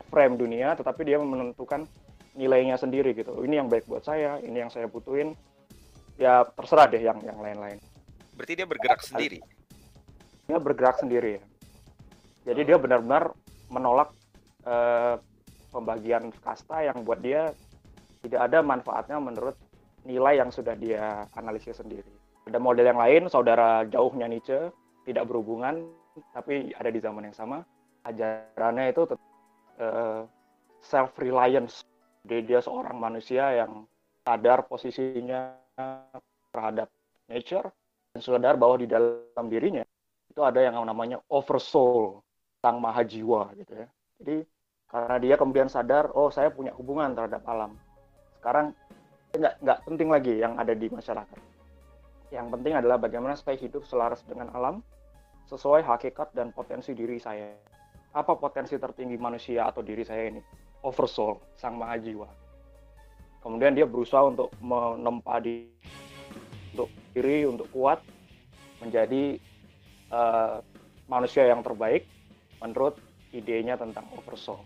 [0.10, 1.86] frame dunia, tetapi dia menentukan
[2.34, 3.46] nilainya sendiri gitu.
[3.46, 5.38] Ini yang baik buat saya, ini yang saya butuhin.
[6.18, 7.78] Ya terserah deh yang yang lain-lain.
[8.34, 9.38] Berarti dia bergerak sendiri.
[10.50, 11.44] Dia bergerak sendiri ya.
[12.50, 13.38] Jadi dia benar-benar
[13.70, 14.10] menolak
[14.66, 15.22] uh,
[15.70, 17.54] pembagian kasta yang buat dia
[18.26, 19.54] tidak ada manfaatnya menurut
[20.08, 22.10] nilai yang sudah dia analisis sendiri.
[22.48, 24.72] Ada model yang lain, saudara jauhnya Nietzsche,
[25.04, 25.84] tidak berhubungan,
[26.32, 27.68] tapi ada di zaman yang sama.
[28.08, 29.04] Ajarannya itu
[29.84, 30.24] uh,
[30.80, 31.84] self-reliance.
[32.24, 33.84] Jadi dia seorang manusia yang
[34.24, 35.56] sadar posisinya
[36.52, 36.88] terhadap
[37.28, 37.68] nature,
[38.16, 39.84] dan sadar bahwa di dalam dirinya
[40.32, 42.24] itu ada yang namanya oversoul,
[42.64, 43.88] sang maha jiwa gitu ya.
[44.24, 44.38] Jadi
[44.88, 47.76] karena dia kemudian sadar oh saya punya hubungan terhadap alam
[48.40, 48.72] sekarang
[49.36, 51.40] nggak nggak penting lagi yang ada di masyarakat
[52.32, 54.84] yang penting adalah bagaimana saya hidup selaras dengan alam
[55.48, 57.56] sesuai hakikat dan potensi diri saya.
[58.12, 60.42] Apa potensi tertinggi manusia atau diri saya ini?
[60.84, 62.28] Oversoul sang maha jiwa.
[63.40, 65.72] Kemudian dia berusaha untuk menempa di
[66.76, 68.04] untuk diri untuk kuat
[68.84, 69.40] menjadi
[70.12, 70.60] uh,
[71.08, 72.06] manusia yang terbaik
[72.60, 73.00] menurut
[73.32, 74.62] idenya tentang oversoul.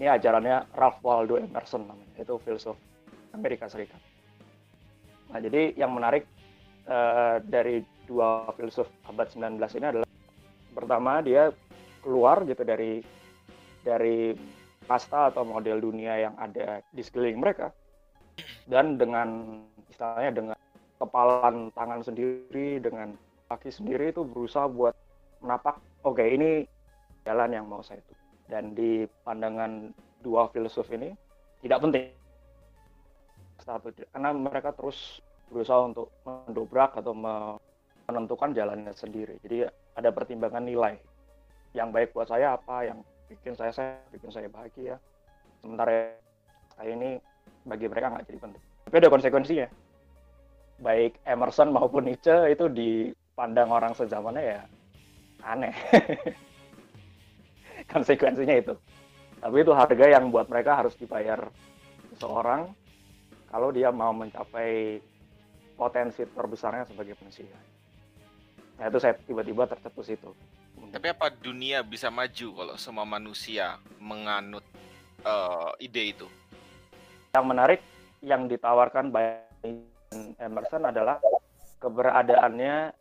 [0.00, 2.76] Ini ajarannya Ralph Waldo Emerson itu filsuf
[3.36, 4.00] Amerika Serikat.
[5.30, 6.26] Nah, jadi yang menarik
[6.88, 10.08] uh, dari dua filsuf abad 19 ini adalah
[10.72, 11.50] pertama dia
[12.00, 13.04] keluar gitu dari
[13.84, 14.34] dari
[14.84, 17.70] kasta atau model dunia yang ada di sekeliling mereka.
[18.66, 20.56] Dan dengan istilahnya dengan
[20.98, 23.14] kepalan tangan sendiri dengan
[23.46, 24.94] kaki sendiri itu berusaha buat
[25.40, 26.50] menapak oke okay, ini
[27.24, 28.24] jalan yang mau saya tuju.
[28.50, 31.14] Dan di pandangan dua filsuf ini
[31.62, 32.06] tidak penting.
[33.60, 39.36] Satu karena mereka terus berusaha untuk mendobrak atau menentukan jalannya sendiri.
[39.42, 39.66] Jadi
[39.98, 40.94] ada pertimbangan nilai.
[41.74, 42.98] Yang baik buat saya apa yang
[43.30, 44.96] bikin saya saya bikin saya bahagia.
[45.60, 46.14] Sementara
[46.78, 47.18] saya ini
[47.66, 48.62] bagi mereka nggak jadi penting.
[48.86, 49.68] Tapi ada konsekuensinya.
[50.80, 54.60] Baik Emerson maupun Nietzsche itu dipandang orang sezamannya ya
[55.44, 55.74] aneh.
[57.92, 58.74] Konsekuensinya itu.
[59.40, 61.48] Tapi itu harga yang buat mereka harus dibayar
[62.12, 62.72] seseorang
[63.48, 65.00] kalau dia mau mencapai
[65.80, 67.56] potensi terbesarnya sebagai manusia.
[68.76, 70.30] Nah itu saya tiba-tiba tercetus itu.
[70.92, 74.64] Tapi apa dunia bisa maju kalau semua manusia menganut
[75.24, 76.28] uh, ide itu?
[77.32, 77.80] Yang menarik
[78.20, 79.40] yang ditawarkan by
[80.36, 81.16] Emerson adalah
[81.80, 82.92] keberadaannya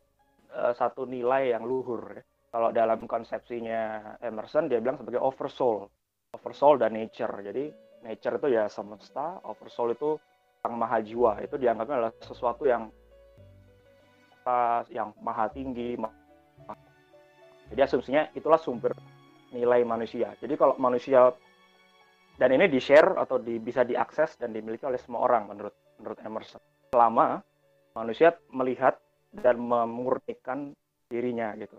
[0.55, 2.23] uh, satu nilai yang luhur ya.
[2.49, 5.85] Kalau dalam konsepsinya Emerson dia bilang sebagai oversoul.
[6.33, 7.43] Oversoul dan nature.
[7.43, 7.69] Jadi
[8.05, 10.17] nature itu ya semesta oversoul itu
[10.65, 11.39] yang maha jiwa.
[11.43, 12.91] Itu dianggapnya adalah sesuatu yang
[14.89, 15.93] yang maha tinggi
[17.69, 18.98] jadi asumsinya itulah sumber
[19.54, 20.34] nilai manusia.
[20.41, 21.30] Jadi kalau manusia
[22.39, 26.19] dan ini di share atau di, bisa diakses dan dimiliki oleh semua orang menurut menurut
[26.26, 26.62] Emerson.
[26.89, 27.41] Selama
[27.93, 28.98] manusia melihat
[29.30, 30.74] dan memurnikan
[31.10, 31.78] dirinya gitu.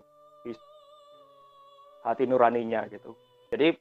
[2.01, 3.13] Hati nuraninya gitu.
[3.51, 3.75] Jadi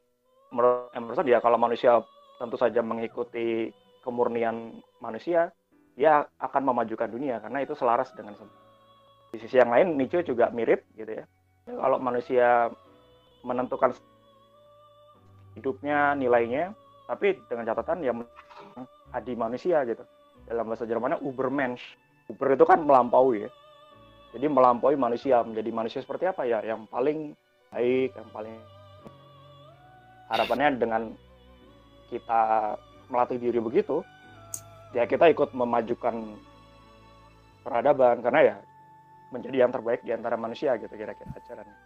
[0.50, 2.02] menurut Emerson ya kalau manusia
[2.42, 3.70] tentu saja mengikuti
[4.10, 5.54] kemurnian manusia,
[5.94, 8.34] dia akan memajukan dunia karena itu selaras dengan
[9.30, 11.24] di sisi yang lain Nietzsche juga mirip gitu ya.
[11.70, 12.66] kalau manusia
[13.46, 13.94] menentukan
[15.54, 16.74] hidupnya nilainya,
[17.06, 18.16] tapi dengan catatan yang
[19.14, 20.02] adi manusia gitu.
[20.50, 21.82] Dalam bahasa Jermannya Ubermensch.
[22.30, 23.50] Uber itu kan melampaui ya.
[24.34, 26.62] Jadi melampaui manusia menjadi manusia seperti apa ya?
[26.62, 27.18] Yang paling
[27.70, 28.56] baik yang paling
[30.30, 31.02] harapannya dengan
[32.10, 32.74] kita
[33.10, 34.06] melatih diri begitu
[34.94, 36.38] ya kita ikut memajukan
[37.62, 38.56] peradaban karena ya
[39.30, 41.76] menjadi yang terbaik di antara manusia gitu kira-kira acaranya.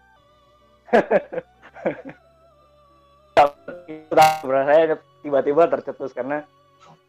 [4.64, 6.46] saya tiba-tiba tercetus karena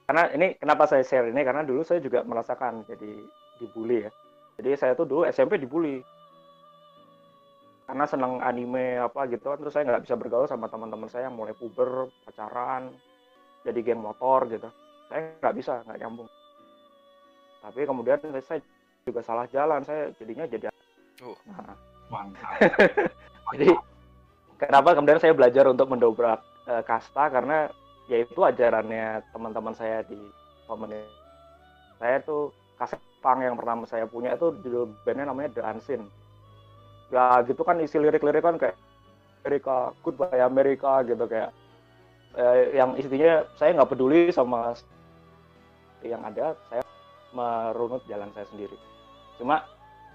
[0.06, 3.24] karena ini kenapa saya share ini karena dulu saya juga merasakan jadi
[3.64, 4.12] dibully ya.
[4.60, 6.04] Jadi saya tuh dulu SMP dibully
[7.86, 11.38] karena seneng anime apa gitu kan terus saya nggak bisa bergaul sama teman-teman saya yang
[11.38, 12.90] mulai puber pacaran
[13.66, 14.70] jadi geng motor gitu.
[15.10, 16.30] Saya nggak bisa nggak nyambung.
[17.66, 18.62] Tapi kemudian saya
[19.02, 20.70] juga salah jalan saya jadinya jadi
[21.24, 21.32] Uh.
[21.48, 21.72] nah,
[22.12, 22.60] Mantap.
[23.56, 23.72] jadi
[24.60, 27.32] kenapa kemudian saya belajar untuk mendobrak eh, kasta?
[27.32, 27.72] Karena
[28.12, 30.20] yaitu ajarannya teman-teman saya di
[30.68, 31.08] komunitas.
[31.98, 36.04] Saya tuh kaset punk yang pertama saya punya itu judul bandnya namanya The Unseen.
[37.10, 38.76] Ya gitu kan isi lirik-lirik kan kayak
[39.42, 41.56] Amerika Goodbye Amerika gitu kayak
[42.36, 44.76] eh, yang intinya saya nggak peduli sama
[46.06, 46.84] yang ada saya
[47.34, 48.78] merunut jalan saya sendiri.
[49.42, 49.66] Cuma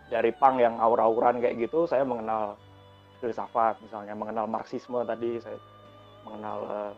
[0.09, 2.57] dari punk yang aur-auran kayak gitu saya mengenal
[3.21, 5.59] filsafat misalnya mengenal marxisme tadi saya
[6.25, 6.93] mengenal eh,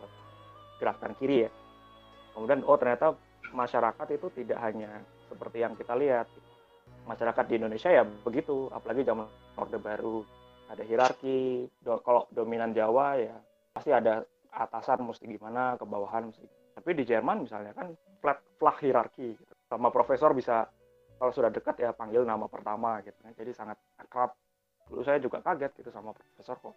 [0.79, 1.51] gerakan kiri ya.
[2.33, 3.13] Kemudian oh ternyata
[3.53, 4.89] masyarakat itu tidak hanya
[5.29, 6.27] seperti yang kita lihat.
[7.03, 9.27] Masyarakat di Indonesia ya begitu apalagi zaman
[9.59, 10.23] orde baru.
[10.71, 13.35] Ada hierarki do- kalau dominan Jawa ya
[13.75, 18.77] pasti ada atasan mesti gimana ke bawahan mesti tapi di Jerman misalnya kan flat flat
[18.81, 19.53] hierarki gitu.
[19.69, 20.65] sama profesor bisa
[21.17, 24.33] kalau sudah dekat ya panggil nama pertama gitu kan jadi sangat akrab
[24.89, 26.75] dulu saya juga kaget gitu sama profesor kok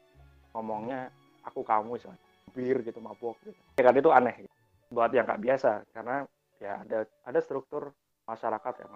[0.57, 1.13] ngomongnya
[1.45, 2.21] aku kamu misalnya
[2.53, 4.55] bir gitu mabok gitu ya kan itu aneh gitu.
[4.93, 6.25] buat yang nggak biasa karena
[6.63, 7.93] ya ada ada struktur
[8.25, 8.93] masyarakat yang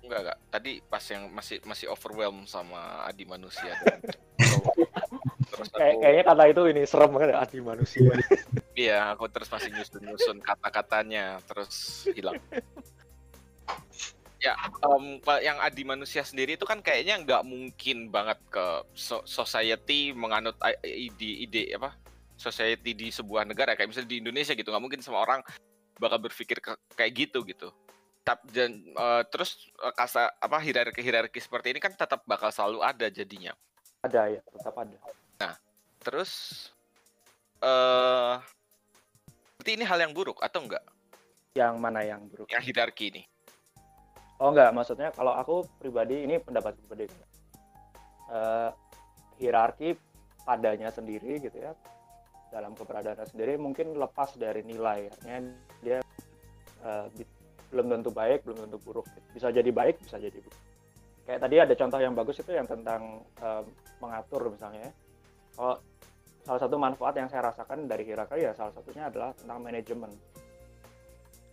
[0.00, 0.38] Enggak, enggak.
[0.48, 3.76] Tadi pas yang masih masih overwhelmed sama adi manusia.
[5.50, 8.10] terus aku, kayaknya kata itu ini serem banget ya, adi manusia
[8.78, 12.38] iya, aku terus masih nyusun-nyusun kata-katanya, terus hilang.
[14.40, 14.56] Ya,
[15.20, 20.56] pa- yang adi manusia sendiri itu kan kayaknya nggak mungkin banget ke so- society menganut
[20.64, 21.92] i- ide ide apa
[22.40, 25.44] society di sebuah negara kayak misalnya di Indonesia gitu nggak mungkin semua orang
[26.00, 27.68] bakal berpikir ke- kayak gitu gitu.
[28.24, 32.80] Tap, dan eh, terus eh, kasta apa hierarki hierarki seperti ini kan tetap bakal selalu
[32.80, 33.52] ada jadinya.
[34.00, 34.96] ada ya tetap ada
[36.00, 36.32] Terus
[37.60, 38.34] eh
[39.60, 40.84] berarti ini hal yang buruk atau enggak?
[41.52, 42.46] yang mana yang buruk?
[42.46, 43.22] Yang hierarki ini.
[44.40, 44.70] oh enggak.
[44.72, 47.10] Maksudnya kalau aku pribadi ini pendapat pribadi.
[48.30, 48.70] Eh,
[49.42, 49.98] hierarki
[50.46, 51.74] padanya sendiri gitu ya.
[52.54, 55.38] Dalam keberadaannya sendiri mungkin lepas dari nilai artinya
[55.82, 55.98] dia
[57.12, 57.28] bi-
[57.70, 59.04] belum tentu baik belum tentu buruk.
[59.34, 60.62] Bisa jadi baik bisa jadi buruk.
[61.26, 63.62] Kayak tadi ada contoh yang bagus itu yang tentang eh,
[64.00, 64.92] mengatur misalnya ya.
[65.54, 65.76] Kalau
[66.44, 70.10] salah satu manfaat yang saya rasakan dari hierarki ya salah satunya adalah tentang manajemen.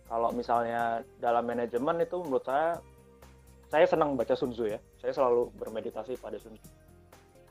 [0.08, 2.80] Kalau misalnya dalam manajemen itu menurut saya
[3.68, 4.80] saya senang baca Sun Tzu ya.
[4.96, 6.68] Saya selalu bermeditasi pada Sun Tzu.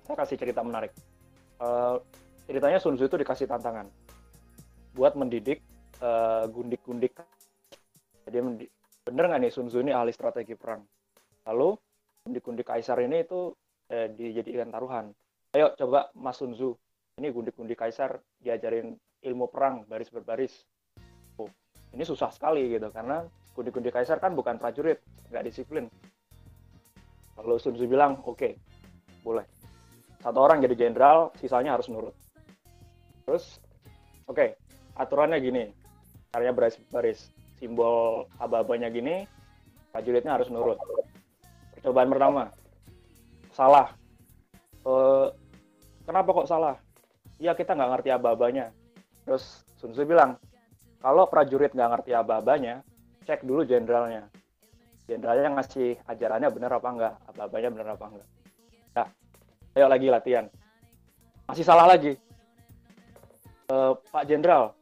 [0.10, 0.90] Saya kasih cerita menarik.
[1.62, 1.96] Eh,
[2.50, 3.86] ceritanya Sun Tzu itu dikasih tantangan
[4.98, 5.62] buat mendidik
[6.02, 7.14] eh, gundik-gundik.
[8.26, 8.38] Jadi
[9.06, 10.82] bener nggak nih Sun Tzu ini ahli strategi perang?
[11.46, 11.78] Lalu
[12.26, 13.54] gundik-gundik kaisar ini itu
[13.94, 15.14] eh, dijadikan taruhan
[15.58, 16.78] ayo coba Mas Sun Tzu.
[17.18, 18.94] Ini gundik-gundik kaisar diajarin
[19.26, 20.54] ilmu perang baris berbaris.
[21.42, 21.50] Oh,
[21.98, 23.26] ini susah sekali gitu karena
[23.58, 25.02] gundik-gundik kaisar kan bukan prajurit
[25.34, 25.90] nggak disiplin.
[27.42, 28.54] Lalu Sun Tzu bilang oke
[29.26, 29.42] boleh.
[30.22, 32.14] Satu orang jadi jenderal sisanya harus nurut.
[33.26, 33.58] Terus
[34.30, 34.54] oke
[34.94, 35.74] aturannya gini.
[36.30, 39.26] Caranya baris baris simbol aba-abanya gini
[39.90, 40.78] prajuritnya harus nurut.
[41.74, 42.44] Percobaan pertama
[43.58, 43.90] salah.
[44.86, 45.28] Eh,
[46.08, 46.80] kenapa kok salah?
[47.38, 48.72] Iya kita nggak ngerti aba-abanya.
[49.28, 50.40] Terus Sun Tzu bilang
[51.04, 52.82] kalau prajurit nggak ngerti aba-abanya
[53.28, 54.32] cek dulu jenderalnya.
[55.04, 58.28] Jenderalnya ngasih ajarannya benar apa enggak aba-abanya benar apa enggak
[58.98, 59.08] nah
[59.78, 60.50] ayo lagi latihan.
[61.46, 62.18] Masih salah lagi.
[63.70, 64.74] Eh, Pak Jenderal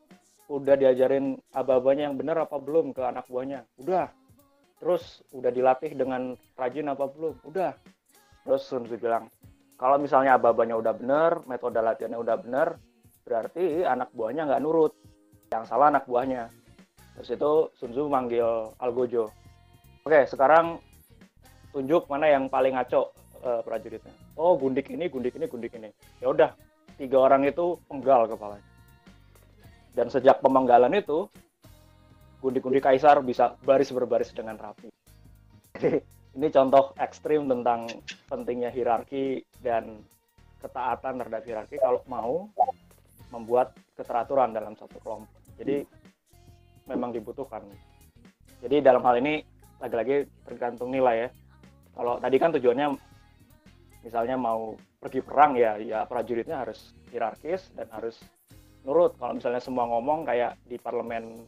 [0.48, 3.68] udah diajarin aba-abanya yang benar apa belum ke anak buahnya?
[3.82, 4.08] Udah.
[4.80, 7.36] Terus udah dilatih dengan rajin apa belum?
[7.44, 7.76] Udah.
[8.48, 9.28] Terus Sun Tzu bilang
[9.76, 12.68] kalau misalnya aba-abanya udah benar metode latihannya udah benar
[13.26, 14.94] berarti anak buahnya nggak nurut.
[15.54, 16.52] Yang salah anak buahnya.
[17.16, 19.32] Terus itu Sun Tzu manggil Algojo
[20.06, 20.78] oke sekarang
[21.74, 23.10] tunjuk mana yang paling ngaco
[23.42, 24.14] eh, prajuritnya.
[24.38, 25.90] Oh gundik ini gundik ini gundik ini.
[26.22, 26.54] Ya udah
[26.96, 28.64] tiga orang itu penggal kepalanya.
[29.98, 31.26] Dan sejak pemenggalan itu
[32.44, 34.94] gundik-gundik kaisar bisa baris berbaris dengan rapi.
[35.74, 35.98] Jadi
[36.36, 37.88] ini contoh ekstrim tentang
[38.28, 40.04] pentingnya hierarki dan
[40.60, 42.52] ketaatan terhadap hierarki kalau mau
[43.32, 45.32] membuat keteraturan dalam satu kelompok.
[45.56, 45.88] Jadi
[46.92, 47.64] memang dibutuhkan.
[48.60, 49.40] Jadi dalam hal ini
[49.80, 51.30] lagi-lagi tergantung nilai ya.
[51.96, 52.88] Kalau tadi kan tujuannya
[54.04, 58.20] misalnya mau pergi perang ya ya prajuritnya harus hierarkis dan harus
[58.84, 59.16] nurut.
[59.16, 61.48] Kalau misalnya semua ngomong kayak di parlemen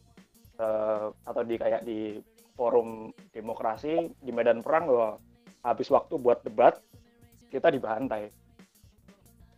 [0.56, 2.16] eh, atau di kayak di
[2.58, 5.22] forum demokrasi di medan perang loh.
[5.62, 6.74] Habis waktu buat debat
[7.54, 8.26] kita dibantai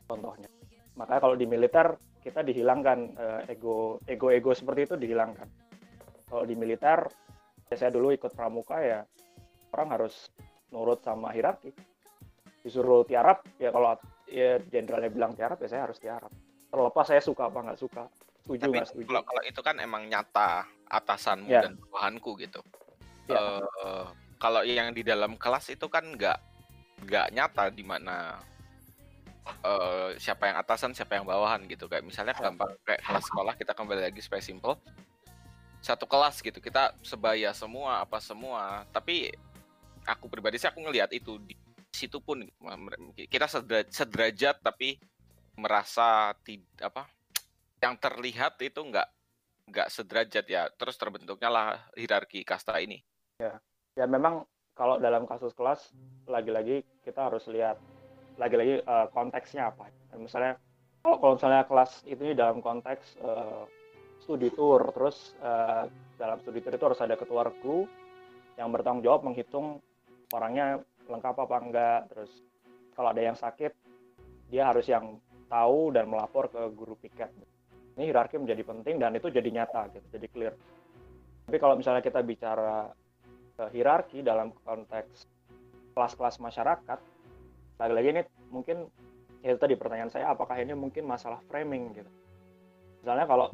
[0.04, 0.52] contohnya.
[1.00, 5.48] Makanya kalau di militer kita dihilangkan eh, ego ego ego seperti itu dihilangkan.
[6.28, 7.08] Kalau di militer
[7.72, 9.00] ya saya dulu ikut pramuka ya
[9.72, 10.28] orang harus
[10.68, 11.72] nurut sama hierarki.
[12.60, 13.96] Disuruh tiarap ya kalau
[14.28, 16.28] ya jenderalnya bilang tiarap ya saya harus tiarap.
[16.68, 18.04] Terlepas saya suka apa nggak suka
[18.40, 19.06] setuju nggak setuju.
[19.08, 21.62] kalau kalau itu kan emang nyata atasanmu Ya.
[21.62, 22.60] dan bawahanku gitu.
[23.30, 23.62] Ya.
[23.62, 24.04] Eh,
[24.40, 26.38] kalau yang di dalam kelas itu kan nggak
[27.06, 28.40] nggak nyata di mana
[29.64, 32.50] eh, siapa yang atasan siapa yang bawahan gitu kayak misalnya Ya.
[32.50, 34.76] gampang kayak kelas sekolah kita kembali lagi supaya simple
[35.80, 39.32] satu kelas gitu kita sebaya semua apa semua tapi
[40.04, 41.56] aku pribadi sih aku ngelihat itu di
[41.90, 43.26] situ pun gitu.
[43.32, 45.00] kita sedera- sederajat tapi
[45.56, 47.08] merasa tidak apa
[47.80, 49.08] yang terlihat itu nggak
[49.72, 51.66] nggak sederajat ya terus terbentuknya lah
[51.96, 53.00] hierarki kasta ini
[53.96, 54.44] ya memang
[54.76, 55.92] kalau dalam kasus kelas
[56.24, 57.76] lagi-lagi kita harus lihat
[58.40, 59.92] lagi-lagi eh, konteksnya apa.
[60.16, 60.56] Misalnya
[61.04, 63.64] kalau kalau misalnya kelas itu dalam konteks eh,
[64.24, 65.84] studi tour terus eh,
[66.16, 67.84] dalam studi tour itu harus ada ketua regu
[68.56, 69.84] yang bertanggung jawab menghitung
[70.32, 72.00] orangnya lengkap apa enggak.
[72.08, 72.32] Terus
[72.96, 73.72] kalau ada yang sakit
[74.48, 75.20] dia harus yang
[75.50, 77.28] tahu dan melapor ke guru piket.
[77.98, 80.54] Ini hierarki menjadi penting dan itu jadi nyata gitu jadi clear.
[81.50, 82.88] Tapi kalau misalnya kita bicara
[83.68, 85.28] hierarki dalam konteks
[85.92, 86.98] kelas-kelas masyarakat
[87.80, 88.88] lagi-lagi ini mungkin
[89.40, 92.10] ya tadi pertanyaan saya apakah ini mungkin masalah framing gitu?
[93.00, 93.48] Misalnya kalau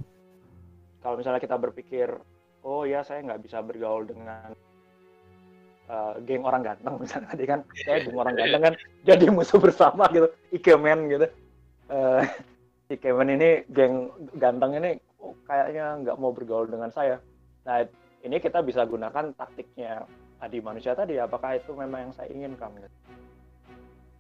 [0.99, 2.11] kalau misalnya kita berpikir
[2.67, 4.51] oh ya saya nggak bisa bergaul dengan
[5.87, 8.75] eh, geng orang ganteng misalnya tadi kan saya geng orang ganteng kan
[9.07, 11.27] jadi musuh bersama gitu ikemen gitu.
[11.87, 12.23] Eh,
[12.91, 14.11] ikemen ini geng
[14.43, 17.23] ganteng ini oh, kayaknya nggak mau bergaul dengan saya.
[17.63, 17.87] Nah
[18.27, 20.03] ini kita bisa gunakan taktiknya
[20.43, 22.75] adi manusia tadi apakah itu memang yang saya inginkan?
[22.75, 22.91] Gitu.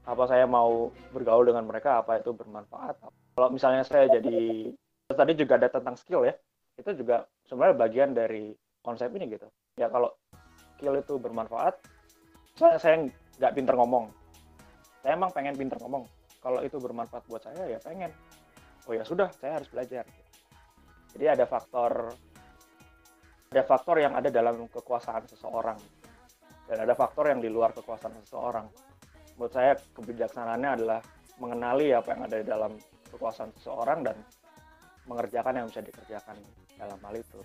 [0.06, 2.94] apa saya mau bergaul dengan mereka apa itu bermanfaat?
[3.34, 4.70] Kalau misalnya saya jadi
[5.10, 6.34] tadi juga ada tentang skill ya
[6.78, 8.54] itu juga sebenarnya bagian dari
[8.86, 9.50] konsep ini gitu.
[9.74, 10.14] Ya kalau
[10.78, 11.74] skill itu bermanfaat
[12.54, 13.10] saya saya
[13.42, 14.06] nggak pinter ngomong.
[15.02, 16.06] Saya emang pengen pinter ngomong.
[16.38, 18.14] Kalau itu bermanfaat buat saya ya pengen.
[18.86, 20.06] Oh ya sudah saya harus belajar.
[21.10, 22.14] Jadi ada faktor
[23.56, 25.80] ada faktor yang ada dalam kekuasaan seseorang.
[26.68, 28.68] Dan ada faktor yang di luar kekuasaan seseorang.
[29.40, 31.00] Menurut saya kebijaksanaannya adalah
[31.40, 32.76] mengenali apa yang ada di dalam
[33.08, 34.16] kekuasaan seseorang dan
[35.08, 36.36] mengerjakan yang bisa dikerjakan
[36.76, 37.40] dalam hal itu.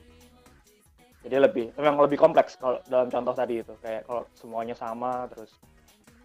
[1.23, 3.71] Jadi lebih memang lebih kompleks kalau dalam contoh tadi itu.
[3.79, 5.55] Kayak kalau semuanya sama terus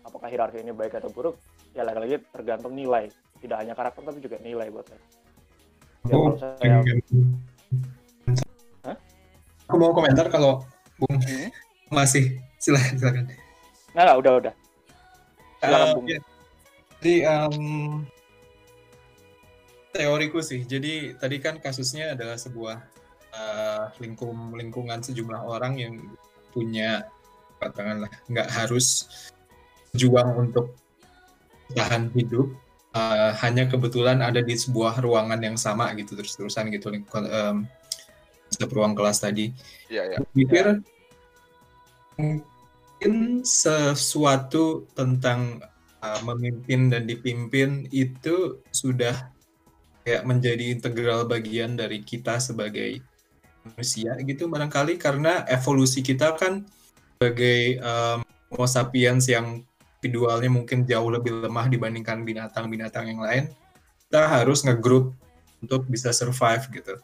[0.02, 1.38] apakah hierarki ini baik atau buruk
[1.78, 3.06] ya lagi-lagi tergantung nilai.
[3.38, 5.02] Tidak hanya karakter tapi juga nilai buat saya.
[6.10, 6.80] Ya, kalau saya?
[9.66, 10.62] Aku mau komentar kalau
[10.96, 11.50] Bung Hmm?
[11.90, 13.24] masih silakan silakan.
[13.92, 14.54] Nggak, nggak, udah udah
[15.58, 16.20] silakan Eh, Bung ya.
[16.96, 17.54] Jadi em,
[19.92, 20.62] teoriku sih.
[20.64, 22.76] Jadi tadi kan kasusnya adalah sebuah
[23.34, 25.94] eh, lingkung lingkungan sejumlah orang yang
[26.54, 27.04] punya
[27.60, 29.08] katakanlah nggak harus
[29.92, 30.76] juang untuk
[31.74, 32.48] tahan hidup.
[32.96, 37.28] eh, hanya kebetulan ada di sebuah ruangan yang sama gitu terus-terusan gitu lingkungan
[38.56, 39.52] setiap ruang kelas tadi.
[39.92, 40.80] Iya ya pikir
[42.16, 45.60] mungkin sesuatu tentang
[46.00, 49.28] uh, memimpin dan dipimpin itu sudah
[50.08, 53.04] kayak menjadi integral bagian dari kita sebagai
[53.68, 54.96] manusia gitu barangkali.
[54.96, 56.64] Karena evolusi kita kan
[57.20, 59.60] sebagai um, Homo sapiens yang
[60.06, 63.44] individualnya mungkin jauh lebih lemah dibandingkan binatang-binatang yang lain
[64.06, 65.10] kita harus ngegroup
[65.58, 66.94] untuk bisa survive gitu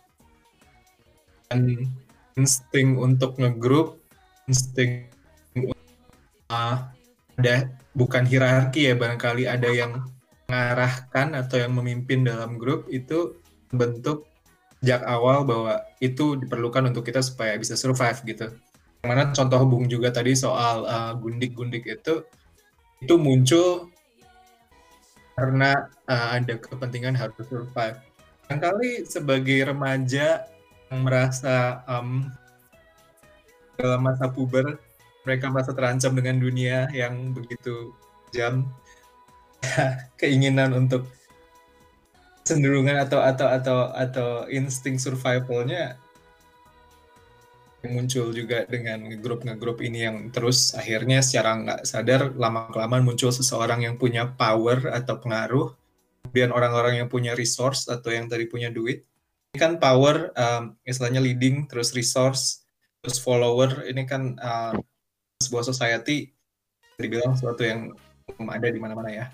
[2.36, 4.00] insting untuk ngegroup
[4.48, 5.09] insting
[6.48, 6.88] uh,
[7.36, 10.05] ada bukan hierarki ya barangkali ada yang
[10.48, 13.40] mengarahkan atau yang memimpin dalam grup itu
[13.72, 14.28] bentuk
[14.82, 18.50] sejak awal bahwa itu diperlukan untuk kita supaya bisa survive gitu.
[19.07, 22.26] Mana contoh Bung juga tadi soal uh, gundik-gundik itu
[23.03, 23.90] itu muncul
[25.38, 27.98] karena uh, ada kepentingan harus survive.
[28.46, 30.44] Barangkali sebagai remaja
[31.01, 32.28] merasa um,
[33.80, 34.76] dalam masa puber
[35.22, 37.95] mereka merasa terancam dengan dunia yang begitu
[38.34, 38.68] jam.
[40.20, 41.07] Keinginan untuk
[42.43, 45.95] cenderungan atau atau atau atau insting survivalnya
[47.86, 53.34] muncul juga dengan grup ngegrup ini yang terus akhirnya secara nggak sadar lama kelamaan muncul
[53.34, 55.74] seseorang yang punya power atau pengaruh
[56.22, 59.03] kemudian orang-orang yang punya resource atau yang tadi punya duit
[59.53, 62.64] ini kan power um, istilahnya leading terus resource
[63.05, 63.84] terus follower.
[63.84, 64.72] Ini kan uh,
[65.44, 66.32] sebuah society
[66.96, 67.92] dibilang sesuatu yang
[68.48, 69.26] ada di mana-mana ya.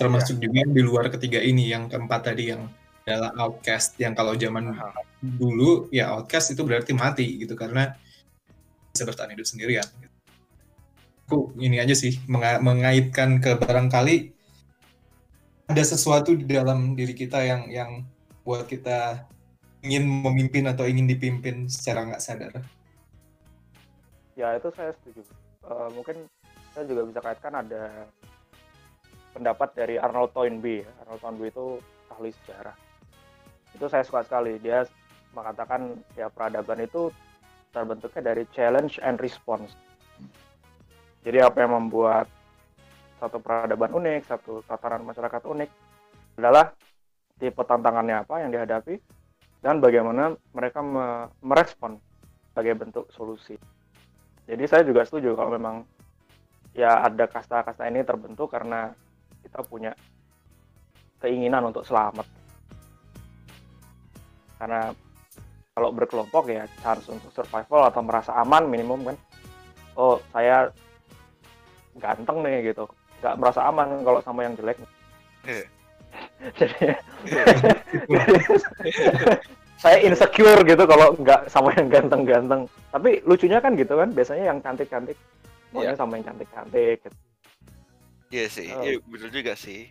[0.00, 2.64] Termasuk juga yang di luar ketiga ini yang keempat tadi yang
[3.04, 4.72] adalah outcast yang kalau zaman
[5.20, 7.92] dulu ya outcast itu berarti mati gitu karena
[8.96, 9.84] bisa bertahan hidup sendirian.
[10.00, 10.16] Gitu.
[11.28, 14.32] aku ini aja sih menga- mengaitkan ke barangkali
[15.68, 17.90] ada sesuatu di dalam diri kita yang yang
[18.42, 19.26] buat kita
[19.82, 22.54] ingin memimpin atau ingin dipimpin secara nggak sadar.
[24.38, 25.22] Ya itu saya setuju.
[25.62, 26.16] Eh, mungkin
[26.72, 28.06] saya juga bisa kaitkan ada
[29.34, 30.86] pendapat dari Arnold Toynbee.
[30.86, 30.92] ya.
[31.04, 31.66] Arnold Toynbee itu
[32.12, 32.76] ahli sejarah.
[33.74, 34.56] Itu saya suka sekali.
[34.62, 34.86] Dia
[35.32, 37.10] mengatakan ya peradaban itu
[37.72, 39.72] terbentuknya dari challenge and response.
[41.22, 42.26] Jadi apa yang membuat
[43.22, 45.70] satu peradaban unik, satu tataran masyarakat unik
[46.36, 46.74] adalah
[47.42, 49.02] tipe tantangannya apa yang dihadapi
[49.66, 51.98] dan bagaimana mereka me- merespon
[52.54, 53.58] sebagai bentuk solusi.
[54.46, 55.82] Jadi saya juga setuju kalau memang
[56.70, 58.94] ya ada kasta-kasta ini terbentuk karena
[59.42, 59.90] kita punya
[61.18, 62.26] keinginan untuk selamat.
[64.62, 64.94] Karena
[65.74, 69.16] kalau berkelompok ya chance untuk survival atau merasa aman minimum kan.
[69.98, 70.70] Oh saya
[71.98, 72.86] ganteng nih gitu,
[73.18, 74.78] nggak merasa aman kalau sama yang jelek.
[75.42, 75.81] Iya.
[76.42, 76.82] Jadi
[79.82, 82.70] saya insecure gitu kalau nggak sama yang ganteng-ganteng.
[82.90, 85.18] Tapi lucunya kan gitu kan, biasanya yang cantik-cantik
[85.74, 85.98] maunya Iya.
[85.98, 87.02] sama yang cantik-cantik.
[87.02, 87.16] gitu.
[88.32, 88.82] Iya sih, Oh.
[88.82, 89.90] iya betul juga sih.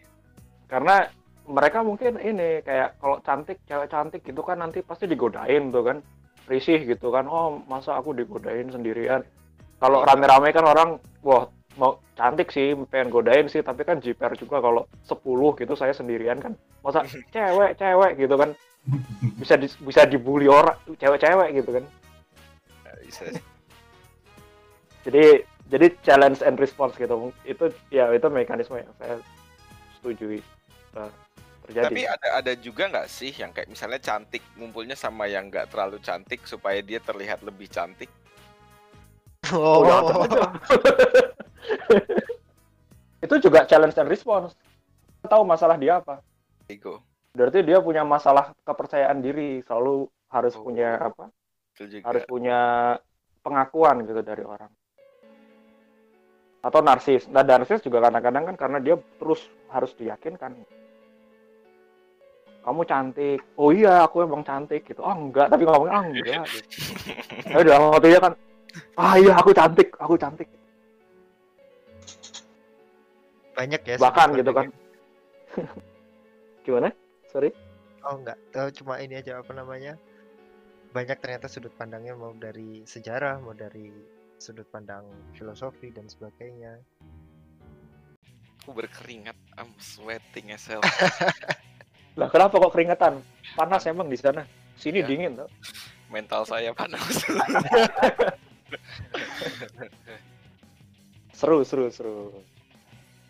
[0.66, 1.06] Karena
[1.46, 5.98] mereka mungkin ini kayak kalau cantik, cewek cantik gitu kan nanti pasti digodain tuh kan,
[6.48, 7.28] risih gitu kan.
[7.28, 9.22] Oh masa aku digodain sendirian?
[9.82, 10.90] Kalau rame-rame kan orang,
[11.26, 11.50] wah
[11.80, 16.40] mau cantik sih, pengen godain sih, tapi kan jiper juga kalau 10 gitu saya sendirian
[16.44, 16.54] kan.
[16.84, 17.04] Masa
[17.36, 18.52] cewek, cewek gitu kan.
[19.38, 21.84] Bisa di- bisa dibully orang, cewek-cewek gitu kan.
[22.84, 23.24] Nah, Bisa
[25.06, 25.42] jadi
[25.72, 29.18] jadi challenge and response gitu itu ya itu mekanisme yang saya
[29.98, 30.40] setujui
[30.98, 31.12] eh,
[31.66, 35.72] terjadi Tapi ada ada juga nggak sih yang kayak misalnya cantik ngumpulnya sama yang nggak
[35.72, 38.10] terlalu cantik supaya dia terlihat lebih cantik?
[39.52, 40.48] Oh, ya, aja.
[43.26, 44.54] itu juga challenge and response.
[45.22, 46.22] Tahu masalah dia apa.
[46.70, 47.04] Ego.
[47.32, 49.64] berarti dia punya masalah kepercayaan diri.
[49.64, 50.64] Selalu harus Oh.
[50.68, 51.32] punya apa?
[51.82, 52.04] Juga.
[52.04, 52.60] harus punya
[53.42, 54.70] pengakuan gitu dari orang.
[56.62, 57.26] Atau narsis.
[57.32, 60.62] Nah narsis juga kadang-kadang kan karena dia terus harus diyakinkan.
[62.62, 63.42] Kamu cantik.
[63.58, 65.02] Oh iya aku emang cantik gitu.
[65.02, 65.50] Oh enggak.
[65.50, 66.46] Tapi ngomong ah enggak.
[66.46, 66.62] Gitu.
[67.50, 68.34] Tapi dalam hatinya kan
[69.00, 69.90] ah iya aku cantik.
[69.98, 70.61] Aku cantik
[73.56, 74.68] banyak ya bahkan gitu kan.
[76.66, 76.90] gimana?
[77.32, 77.52] Sorry.
[78.08, 78.38] Oh enggak.
[78.56, 79.96] Eh, cuma ini aja apa namanya?
[80.92, 83.92] Banyak ternyata sudut pandangnya mau dari sejarah mau dari
[84.42, 85.06] sudut pandang
[85.38, 86.82] filosofi dan sebagainya.
[88.62, 90.82] Aku berkeringat, I'm sweating as hell.
[92.20, 93.24] lah kenapa kok keringetan
[93.56, 94.44] panas emang di sana.
[94.76, 95.08] Sini Ya.
[95.08, 95.50] dingin tuh
[96.12, 97.02] Mental saya panas.
[101.32, 102.38] seru seru seru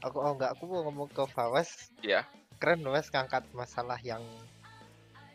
[0.02, 0.52] aku oh enggak.
[0.58, 1.90] Aku mau ngomong ke Fawas.
[2.02, 2.26] Ya.
[2.62, 4.22] keren loh Mas ngangkat masalah yang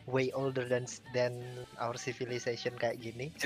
[0.07, 1.35] way older than than
[1.75, 3.35] our civilization kayak gini.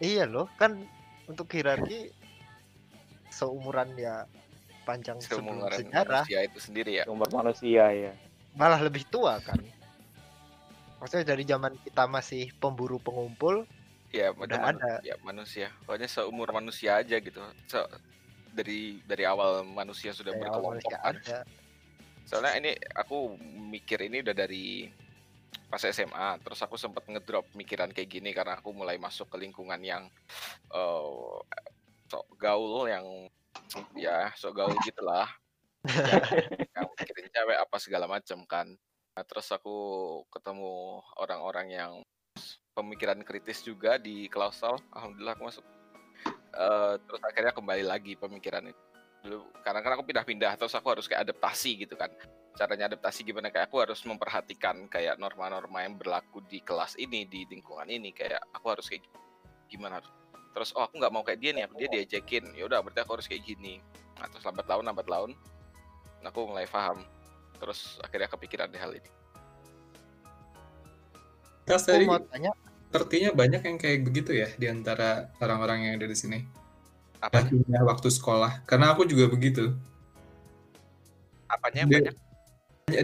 [0.00, 0.80] Iya loh kan
[1.28, 2.08] untuk hierarki
[3.28, 4.24] seumuran ya
[4.88, 6.24] panjang sebelum Seumuran sejarah.
[6.24, 7.04] manusia itu sendiri ya.
[7.04, 8.12] sumber manusia ya
[8.56, 9.60] malah lebih tua kan.
[10.98, 13.64] Maksudnya dari zaman kita masih pemburu pengumpul
[14.10, 14.98] Ya, Udah manu- ada.
[15.02, 15.70] Ya, manusia.
[15.86, 17.38] Pokoknya seumur manusia aja gitu.
[17.66, 17.92] Se-
[18.50, 21.14] dari dari awal manusia sudah dari awal berkelompok manusia kan.
[21.14, 21.38] ada
[22.26, 23.38] Soalnya ini aku
[23.70, 24.90] mikir ini udah dari
[25.66, 26.38] pas SMA.
[26.42, 30.10] Terus aku sempat ngedrop mikiran kayak gini karena aku mulai masuk ke lingkungan yang
[30.70, 31.38] eh
[32.10, 33.06] sok gaul yang
[33.94, 35.30] ya sok gaul gitulah.
[36.76, 38.66] yang mikirin cewek apa segala macam kan.
[39.10, 39.74] Nah, terus aku
[40.30, 41.92] ketemu orang-orang yang
[42.80, 44.80] pemikiran kritis juga di Klausel.
[44.96, 45.64] Alhamdulillah aku masuk.
[46.50, 48.82] Eh, terus akhirnya kembali lagi pemikiran itu.
[49.20, 52.10] Dulu karena kan aku pindah-pindah terus aku harus kayak adaptasi gitu kan.
[52.58, 53.52] Caranya adaptasi gimana?
[53.52, 58.10] Kayak aku harus memperhatikan kayak norma-norma yang berlaku di kelas ini di lingkungan ini.
[58.10, 59.06] Kayak aku harus kayak
[59.70, 60.02] gimana?
[60.50, 62.50] Terus oh aku nggak mau kayak dia nih dia diajakin.
[62.58, 63.78] Ya udah berarti aku harus kayak gini.
[64.18, 65.30] Nah, terus lambat laun lambat laun.
[66.26, 67.06] Aku mulai paham.
[67.60, 69.10] Terus akhirnya kepikiran di hal ini.
[71.68, 72.50] Kas aku mau tanya
[72.90, 76.42] sepertinya banyak yang kayak begitu ya di antara orang-orang yang ada di sini.
[77.22, 78.64] apa punya waktu sekolah.
[78.66, 79.76] Karena aku juga begitu.
[81.46, 82.16] apanya yang Dia- banyak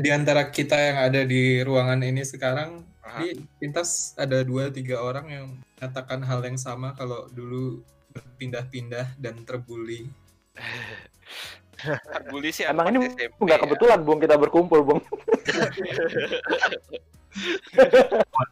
[0.03, 3.22] di antara kita yang ada di ruangan ini sekarang, Aha.
[3.22, 5.47] di pintas ada dua tiga orang yang
[5.78, 10.11] mengatakan hal yang sama kalau dulu berpindah-pindah dan terbuli.
[11.76, 13.62] Terbuli sih Emang ini SMP nggak ya.
[13.68, 15.01] kebetulan, Bung, kita berkumpul, Bung.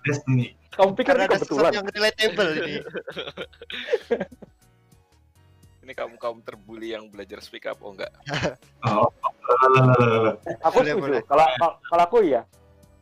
[0.05, 0.53] Destiny.
[0.75, 1.73] Kamu pikir Karena ini ada sesuatu kebetulan?
[1.75, 2.75] yang relatable ini.
[5.85, 8.09] Ini kamu kaum terbuli yang belajar speak up, oh enggak?
[8.89, 9.13] Oh.
[10.73, 11.21] Aku setuju.
[11.29, 12.49] Kalau kalau- aku ya,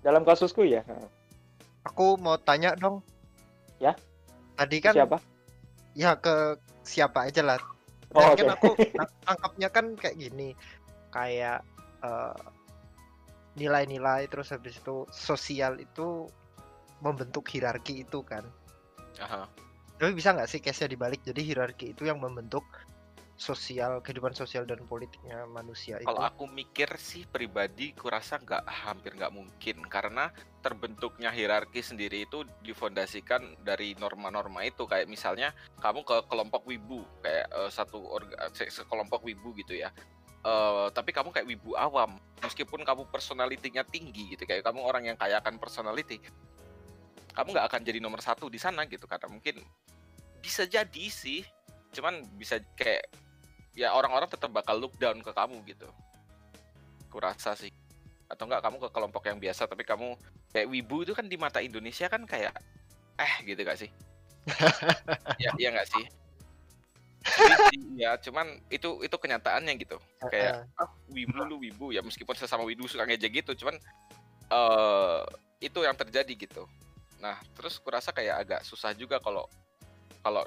[0.02, 0.82] dalam kasusku ya.
[1.86, 2.98] Aku mau tanya dong.
[3.78, 3.94] Ya?
[4.58, 5.22] Tadi kan Siapa?
[5.94, 7.58] ya ke siapa aja lah.
[8.18, 8.38] Oh, Dan oke.
[8.42, 8.70] kan aku
[9.06, 10.58] ang- anggapnya kan kayak gini,
[11.14, 11.62] kayak
[12.02, 12.42] eh,
[13.54, 16.26] nilai-nilai terus habis itu sosial itu
[17.02, 18.46] membentuk hierarki itu kan.
[19.18, 19.50] Aha.
[19.98, 21.20] Tapi bisa nggak sih case-nya dibalik?
[21.26, 22.64] Jadi hierarki itu yang membentuk
[23.34, 26.06] sosial kehidupan sosial dan politiknya manusia itu.
[26.06, 30.30] Kalau aku mikir sih pribadi, kurasa nggak hampir nggak mungkin karena
[30.62, 35.50] terbentuknya hierarki sendiri itu difondasikan dari norma-norma itu kayak misalnya
[35.82, 39.90] kamu ke kelompok wibu kayak eh, satu orga, se- sekelompok wibu gitu ya.
[40.42, 45.14] Eh, tapi kamu kayak wibu awam meskipun kamu personalitinya tinggi gitu kayak kamu orang yang
[45.14, 46.18] kaya akan personality
[47.32, 49.64] kamu nggak akan jadi nomor satu di sana gitu karena mungkin
[50.44, 51.44] bisa jadi sih.
[51.92, 53.08] Cuman bisa kayak
[53.72, 55.88] ya orang-orang tetap bakal look down ke kamu gitu.
[57.08, 57.72] Kurasa sih.
[58.28, 60.16] Atau enggak kamu ke kelompok yang biasa tapi kamu
[60.52, 62.52] kayak wibu itu kan di mata Indonesia kan kayak
[63.16, 63.90] eh gitu gak sih?
[65.42, 66.04] Ya iya nggak sih?
[67.70, 69.94] Sih, ya cuman itu itu kenyataannya gitu.
[70.26, 71.94] Kayak ah, wibu lu wibu.
[71.94, 73.78] Ya meskipun sesama wibu suka ngejek gitu cuman
[74.50, 75.22] eh
[75.62, 76.66] itu yang terjadi gitu
[77.22, 79.46] nah terus kurasa kayak agak susah juga kalau
[80.26, 80.42] kalau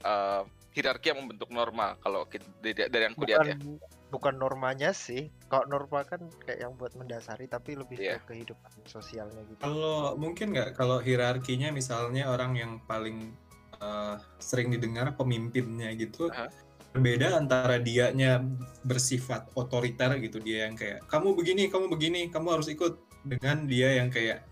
[0.00, 2.24] eh, hierarki yang membentuk norma kalau
[2.64, 3.76] dari, dari yang kulihat ya bukan
[4.12, 5.32] bukan normanya sih.
[5.48, 8.20] Kalau norma kan kayak yang buat mendasari tapi lebih Iya.
[8.20, 9.60] ke kehidupan sosialnya gitu.
[9.64, 13.32] Kalau mungkin nggak kalau hierarkinya misalnya orang yang paling
[13.80, 16.46] eh, sering didengar pemimpinnya gitu Aha.
[16.92, 18.44] berbeda antara dianya
[18.84, 23.98] bersifat otoriter gitu dia yang kayak kamu begini kamu begini kamu harus ikut dengan dia
[23.98, 24.46] yang kayak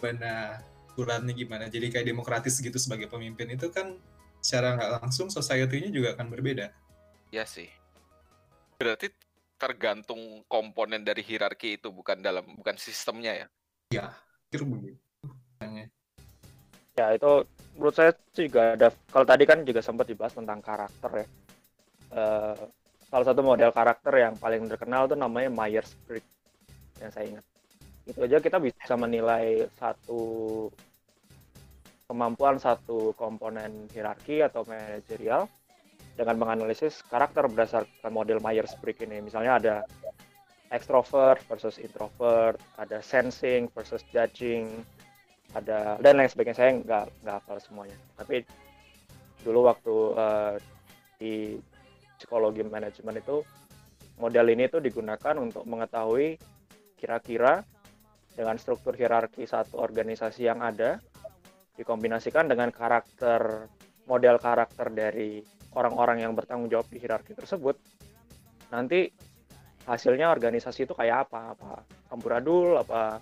[0.00, 3.96] mana aturannya gimana jadi kayak demokratis gitu sebagai pemimpin itu kan
[4.40, 6.72] secara nggak langsung society-nya juga akan berbeda
[7.30, 7.70] Iya sih.
[8.74, 9.06] Berarti
[9.54, 13.46] tergantung komponen dari hierarki itu bukan dalam bukan sistemnya ya.
[14.50, 14.98] kira begitu
[16.98, 17.46] Ya itu
[17.78, 18.90] menurut saya juga ada.
[18.90, 21.26] Kalau tadi kan juga sempat dibahas tentang karakter ya.
[22.10, 22.62] Eh,
[23.06, 26.34] salah satu model karakter yang paling terkenal tuh namanya Myers-Briggs
[26.98, 27.44] yang saya ingat.
[28.10, 30.22] Itu aja kita bisa menilai satu
[32.10, 35.46] kemampuan satu komponen hierarki atau manajerial
[36.18, 39.22] dengan menganalisis karakter berdasarkan model Myers-Briggs ini.
[39.22, 39.76] Misalnya ada
[40.74, 44.82] extrovert versus introvert, ada sensing versus judging,
[45.54, 48.46] ada dan lain sebagainya saya nggak nggak hafal semuanya tapi
[49.42, 50.54] dulu waktu eh,
[51.18, 51.34] di
[52.20, 53.42] psikologi manajemen itu
[54.20, 56.36] model ini tuh digunakan untuk mengetahui
[57.00, 57.64] kira-kira
[58.40, 60.96] dengan struktur hierarki satu organisasi yang ada
[61.76, 63.68] dikombinasikan dengan karakter
[64.08, 65.44] model karakter dari
[65.76, 67.76] orang-orang yang bertanggung jawab di hierarki tersebut
[68.72, 69.12] nanti
[69.84, 71.52] hasilnya organisasi itu kayak apa?
[71.52, 71.84] Apa
[72.16, 73.20] amburadul apa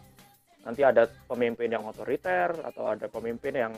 [0.62, 3.75] nanti ada pemimpin yang otoriter atau ada pemimpin yang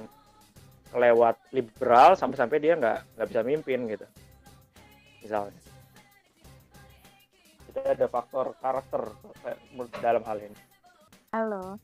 [0.93, 4.05] kelewat liberal sampai-sampai dia nggak nggak bisa mimpin gitu?
[5.25, 5.61] Misalnya.
[7.65, 9.09] Itu ada faktor karakter
[9.49, 9.57] eh,
[10.05, 10.70] dalam hal ini
[11.31, 11.79] Halo.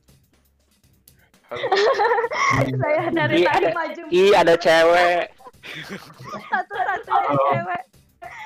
[1.47, 1.67] Halo.
[2.83, 5.25] Saya Iya, dari tadi ada- maju ih ada cewek
[6.51, 7.83] satu-satunya cewek.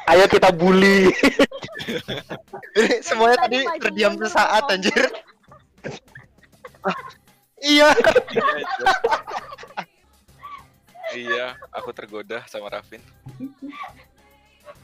[0.07, 1.09] ayo kita bully
[3.09, 4.76] Semuanya tadi Tadi terdiam sesaat ngomong.
[4.76, 5.05] anjir.
[6.80, 6.96] Ah,
[7.59, 7.88] iya.
[11.12, 13.01] iya, aku tergoda sama Rafin.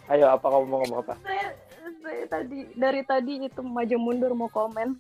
[0.09, 1.53] ayo apa kamu mau ngomong apa Saya,
[1.99, 4.97] saya tadi dari tadi itu maju mundur mau komen.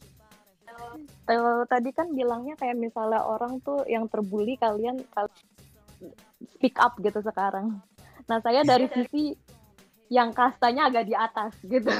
[1.26, 5.30] Kalau tadi kan bilangnya kayak misalnya orang tuh yang terbuli kalian kal-
[6.54, 7.82] speak up gitu sekarang.
[8.30, 9.34] Nah saya dari sisi
[10.06, 11.90] yang kastanya agak di atas gitu.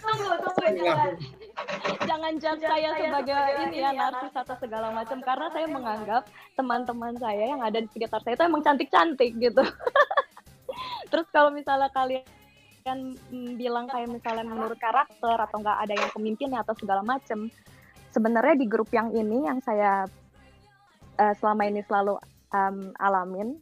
[0.00, 1.12] tunggu tunggu jangan
[2.08, 3.36] jangan judge saya sebagai
[3.68, 6.22] ini ya narsis atau segala macam karena saya menganggap
[6.56, 9.62] teman-teman saya yang ada di sekitar saya itu emang cantik-cantik gitu.
[11.10, 12.39] Terus kalau misalnya kalian
[12.84, 17.50] mm, bilang kayak misalnya menurut karakter atau nggak ada yang pemimpinnya atau segala macam,
[18.10, 20.08] sebenarnya di grup yang ini yang saya
[21.20, 22.16] eh, selama ini selalu
[22.50, 23.58] em, alamin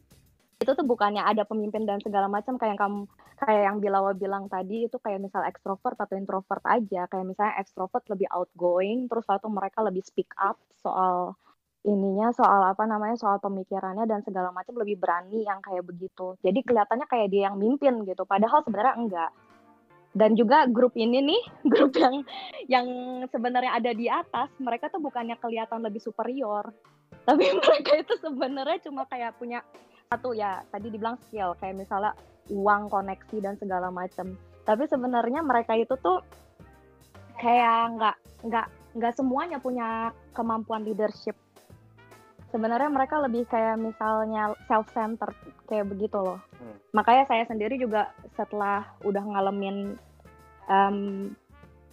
[0.59, 2.99] itu tuh bukannya ada pemimpin dan segala macam kayak yang kamu
[3.39, 7.07] kayak yang Bilawa bilang tadi itu kayak misal ekstrovert atau introvert aja.
[7.07, 11.39] Kayak misalnya ekstrovert lebih outgoing, terus waktu mereka lebih speak up soal
[11.87, 16.35] ininya, soal apa namanya, soal pemikirannya dan segala macam lebih berani yang kayak begitu.
[16.43, 19.31] Jadi kelihatannya kayak dia yang mimpin gitu, padahal sebenarnya enggak.
[20.09, 22.15] Dan juga grup ini nih, grup yang
[22.67, 22.87] yang
[23.29, 26.67] sebenarnya ada di atas, mereka tuh bukannya kelihatan lebih superior,
[27.27, 29.63] tapi mereka itu sebenarnya cuma kayak punya
[30.09, 32.17] satu ya tadi dibilang skill kayak misalnya
[32.49, 34.33] uang koneksi dan segala macam
[34.65, 36.25] tapi sebenarnya mereka itu tuh
[37.37, 38.17] kayak nggak
[38.49, 38.67] nggak
[38.97, 41.37] nggak semuanya punya kemampuan leadership
[42.49, 45.35] sebenarnya mereka lebih kayak misalnya self centered
[45.69, 46.41] kayak begitu loh.
[46.59, 46.75] Hmm.
[46.91, 49.95] makanya saya sendiri juga setelah udah ngalamin
[50.67, 50.97] em,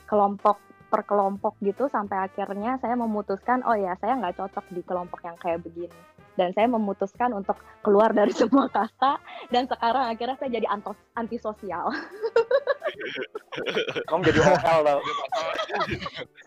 [0.08, 5.20] kelompok per kelompok gitu sampai akhirnya saya memutuskan oh ya saya nggak cocok di kelompok
[5.26, 5.98] yang kayak begini.
[6.36, 9.16] Dan saya memutuskan untuk keluar dari semua kasta
[9.48, 11.88] dan sekarang akhirnya saya jadi antos, antisosial
[14.08, 15.00] Kamu jadi OL tau.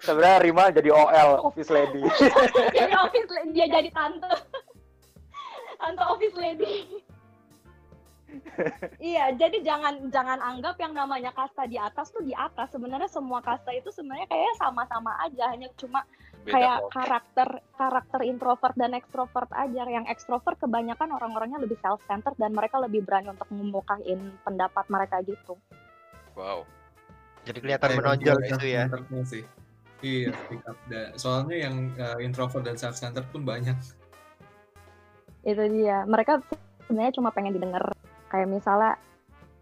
[0.02, 2.02] Sebenarnya Rima jadi OL, office lady.
[2.78, 4.30] jadi office la- dia jadi tante
[5.80, 7.02] tante office lady
[9.02, 13.41] iya jadi jangan jangan anggap yang namanya kasta di atas tuh di atas sebenarnya semua
[13.41, 16.06] kasta itu sebenarnya kayak sama-sama aja hanya cuma
[16.45, 16.89] Beda kayak kok.
[16.93, 22.78] karakter karakter introvert dan ekstrovert aja yang ekstrovert kebanyakan orang-orangnya lebih self centered dan mereka
[22.78, 25.58] lebih berani untuk memukain pendapat mereka gitu
[26.40, 26.64] Wow.
[27.44, 28.88] Jadi kelihatan Kayak menonjol gitu ya.
[28.88, 29.44] self-centerednya sih.
[30.00, 30.78] Iya, speak up.
[31.20, 33.76] Soalnya yang uh, introvert dan self-centered pun banyak.
[35.40, 36.44] itu dia mereka
[36.84, 37.96] sebenarnya cuma pengen didengar
[38.28, 39.00] kayak misalnya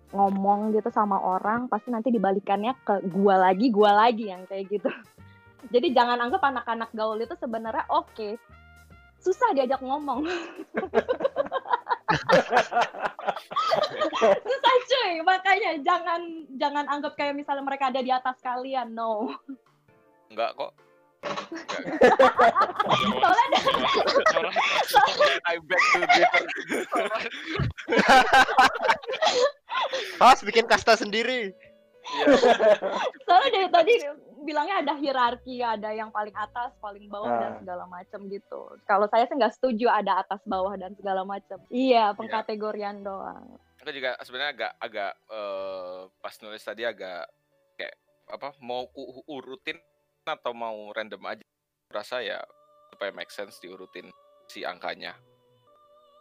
[0.10, 4.90] ngomong gitu sama orang pasti nanti dibalikannya ke gua lagi gua lagi yang kayak gitu
[5.74, 8.42] jadi jangan anggap anak-anak gaul itu sebenarnya oke
[9.22, 10.26] susah diajak ngomong
[14.48, 16.22] susah cuy makanya jangan
[16.56, 19.36] jangan anggap kayak misalnya mereka ada di atas kalian no
[20.28, 20.72] Enggak kok.
[23.18, 23.60] soalnya
[25.48, 27.08] I beg to differ.
[30.20, 31.56] Pas bikin kasta sendiri.
[33.28, 33.94] soalnya dari tadi
[34.48, 37.60] bilangnya ada hierarki ada yang paling atas paling bawah dan Nah.
[37.64, 42.16] segala macam gitu kalau saya sih nggak setuju ada atas bawah dan segala macam iya
[42.16, 47.24] pengkategorian doang Aku juga sebenarnya agak agak eh, pas nulis tadi agak
[47.78, 47.96] kayak
[48.28, 49.78] apa mau ku urutin
[50.28, 51.46] atau mau random aja.
[51.88, 52.44] Rasa ya
[52.92, 54.12] supaya make sense diurutin
[54.52, 55.16] si angkanya.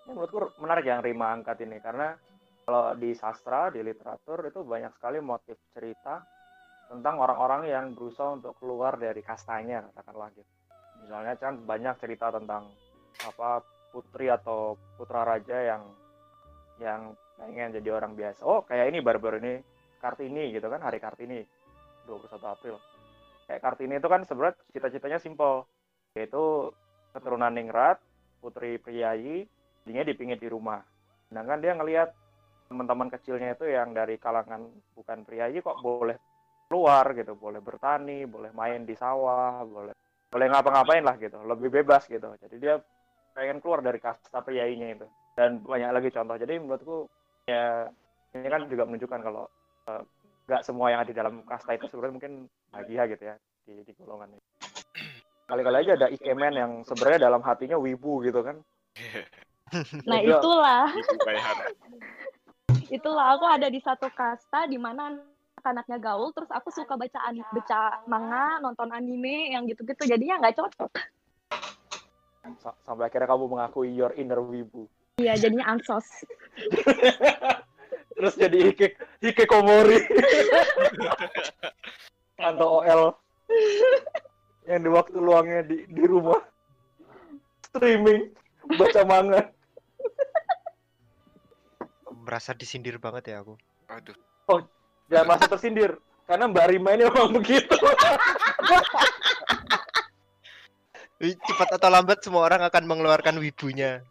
[0.07, 2.15] Ini menurutku menarik yang Rima angkat ini karena
[2.67, 6.27] kalau di sastra, di literatur itu banyak sekali motif cerita
[6.91, 10.51] tentang orang-orang yang berusaha untuk keluar dari kastanya katakanlah gitu.
[11.07, 12.67] Misalnya kan banyak cerita tentang
[13.23, 13.63] apa
[13.95, 15.83] putri atau putra raja yang
[16.83, 18.43] yang pengen jadi orang biasa.
[18.43, 19.55] Oh, kayak ini baru-baru ini
[20.03, 21.47] Kartini gitu kan, hari Kartini
[22.11, 22.83] 21 April.
[23.47, 25.71] Kayak Kartini itu kan sebenarnya cita-citanya simpel,
[26.19, 26.75] yaitu
[27.15, 28.03] keturunan ningrat,
[28.43, 29.47] putri priayi,
[29.87, 30.83] dia dipingit di rumah.
[31.31, 32.11] Sedangkan dia ngelihat
[32.67, 36.19] teman-teman kecilnya itu yang dari kalangan bukan priayi kok boleh
[36.67, 39.95] keluar gitu, boleh bertani, boleh main di sawah, boleh
[40.27, 42.35] boleh ngapa-ngapain lah gitu, lebih bebas gitu.
[42.43, 42.83] Jadi dia
[43.33, 45.07] pengen keluar dari kasta priayinya itu.
[45.37, 46.37] Dan banyak lagi contoh.
[46.41, 47.07] Jadi menurutku
[47.47, 47.87] ya
[48.35, 49.45] ini kan juga menunjukkan kalau
[49.87, 50.03] eh,
[50.47, 52.33] nggak semua yang ada di dalam kasta itu sebenarnya mungkin
[52.71, 53.35] bahagia gitu ya
[53.67, 54.45] di, di golongan ini.
[55.47, 58.57] Kali-kali aja ada ikemen yang sebenarnya dalam hatinya wibu gitu kan.
[60.11, 60.91] nah itulah.
[62.89, 65.19] Itulah aku ada di satu kasta di mana
[65.59, 70.57] anak-anaknya gaul terus aku suka baca ani- baca manga nonton anime yang gitu-gitu jadinya nggak
[70.59, 70.93] cocok
[72.63, 74.87] Sa- sampai akhirnya kamu mengakui your inner wibu.
[75.19, 76.07] iya jadinya ansos
[78.17, 80.01] Terus jadi hike hikikomori.
[82.41, 83.13] Atau OL
[84.65, 86.41] yang di waktu luangnya di di rumah
[87.69, 88.33] streaming
[88.81, 89.53] baca manga.
[92.27, 93.55] Merasa disindir banget ya aku.
[93.87, 94.19] Aduh.
[95.07, 97.79] Jangan merasa tersindir karena Mbak Rima ini memang begitu.
[101.47, 104.03] Cepat atau lambat semua orang akan mengeluarkan wibunya.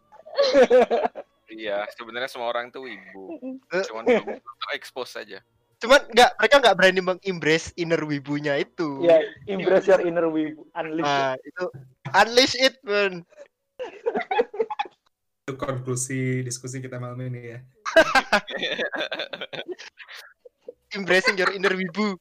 [1.46, 3.38] Iya, sebenarnya semua orang tuh ibu.
[3.38, 3.62] Mm-mm.
[3.70, 5.38] Cuman belum terekspos saja.
[5.78, 9.04] Cuman nggak mereka nggak berani mengembrace inner wibunya itu.
[9.04, 11.06] ya, embrace your inner wibu, unleash.
[11.06, 11.64] Nah, itu
[12.10, 13.22] unleash it, man.
[15.46, 17.60] Itu konklusi diskusi kita malam ini ya.
[20.94, 22.16] Embracing your inner wibu.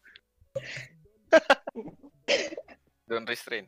[3.07, 3.67] Don't restrain.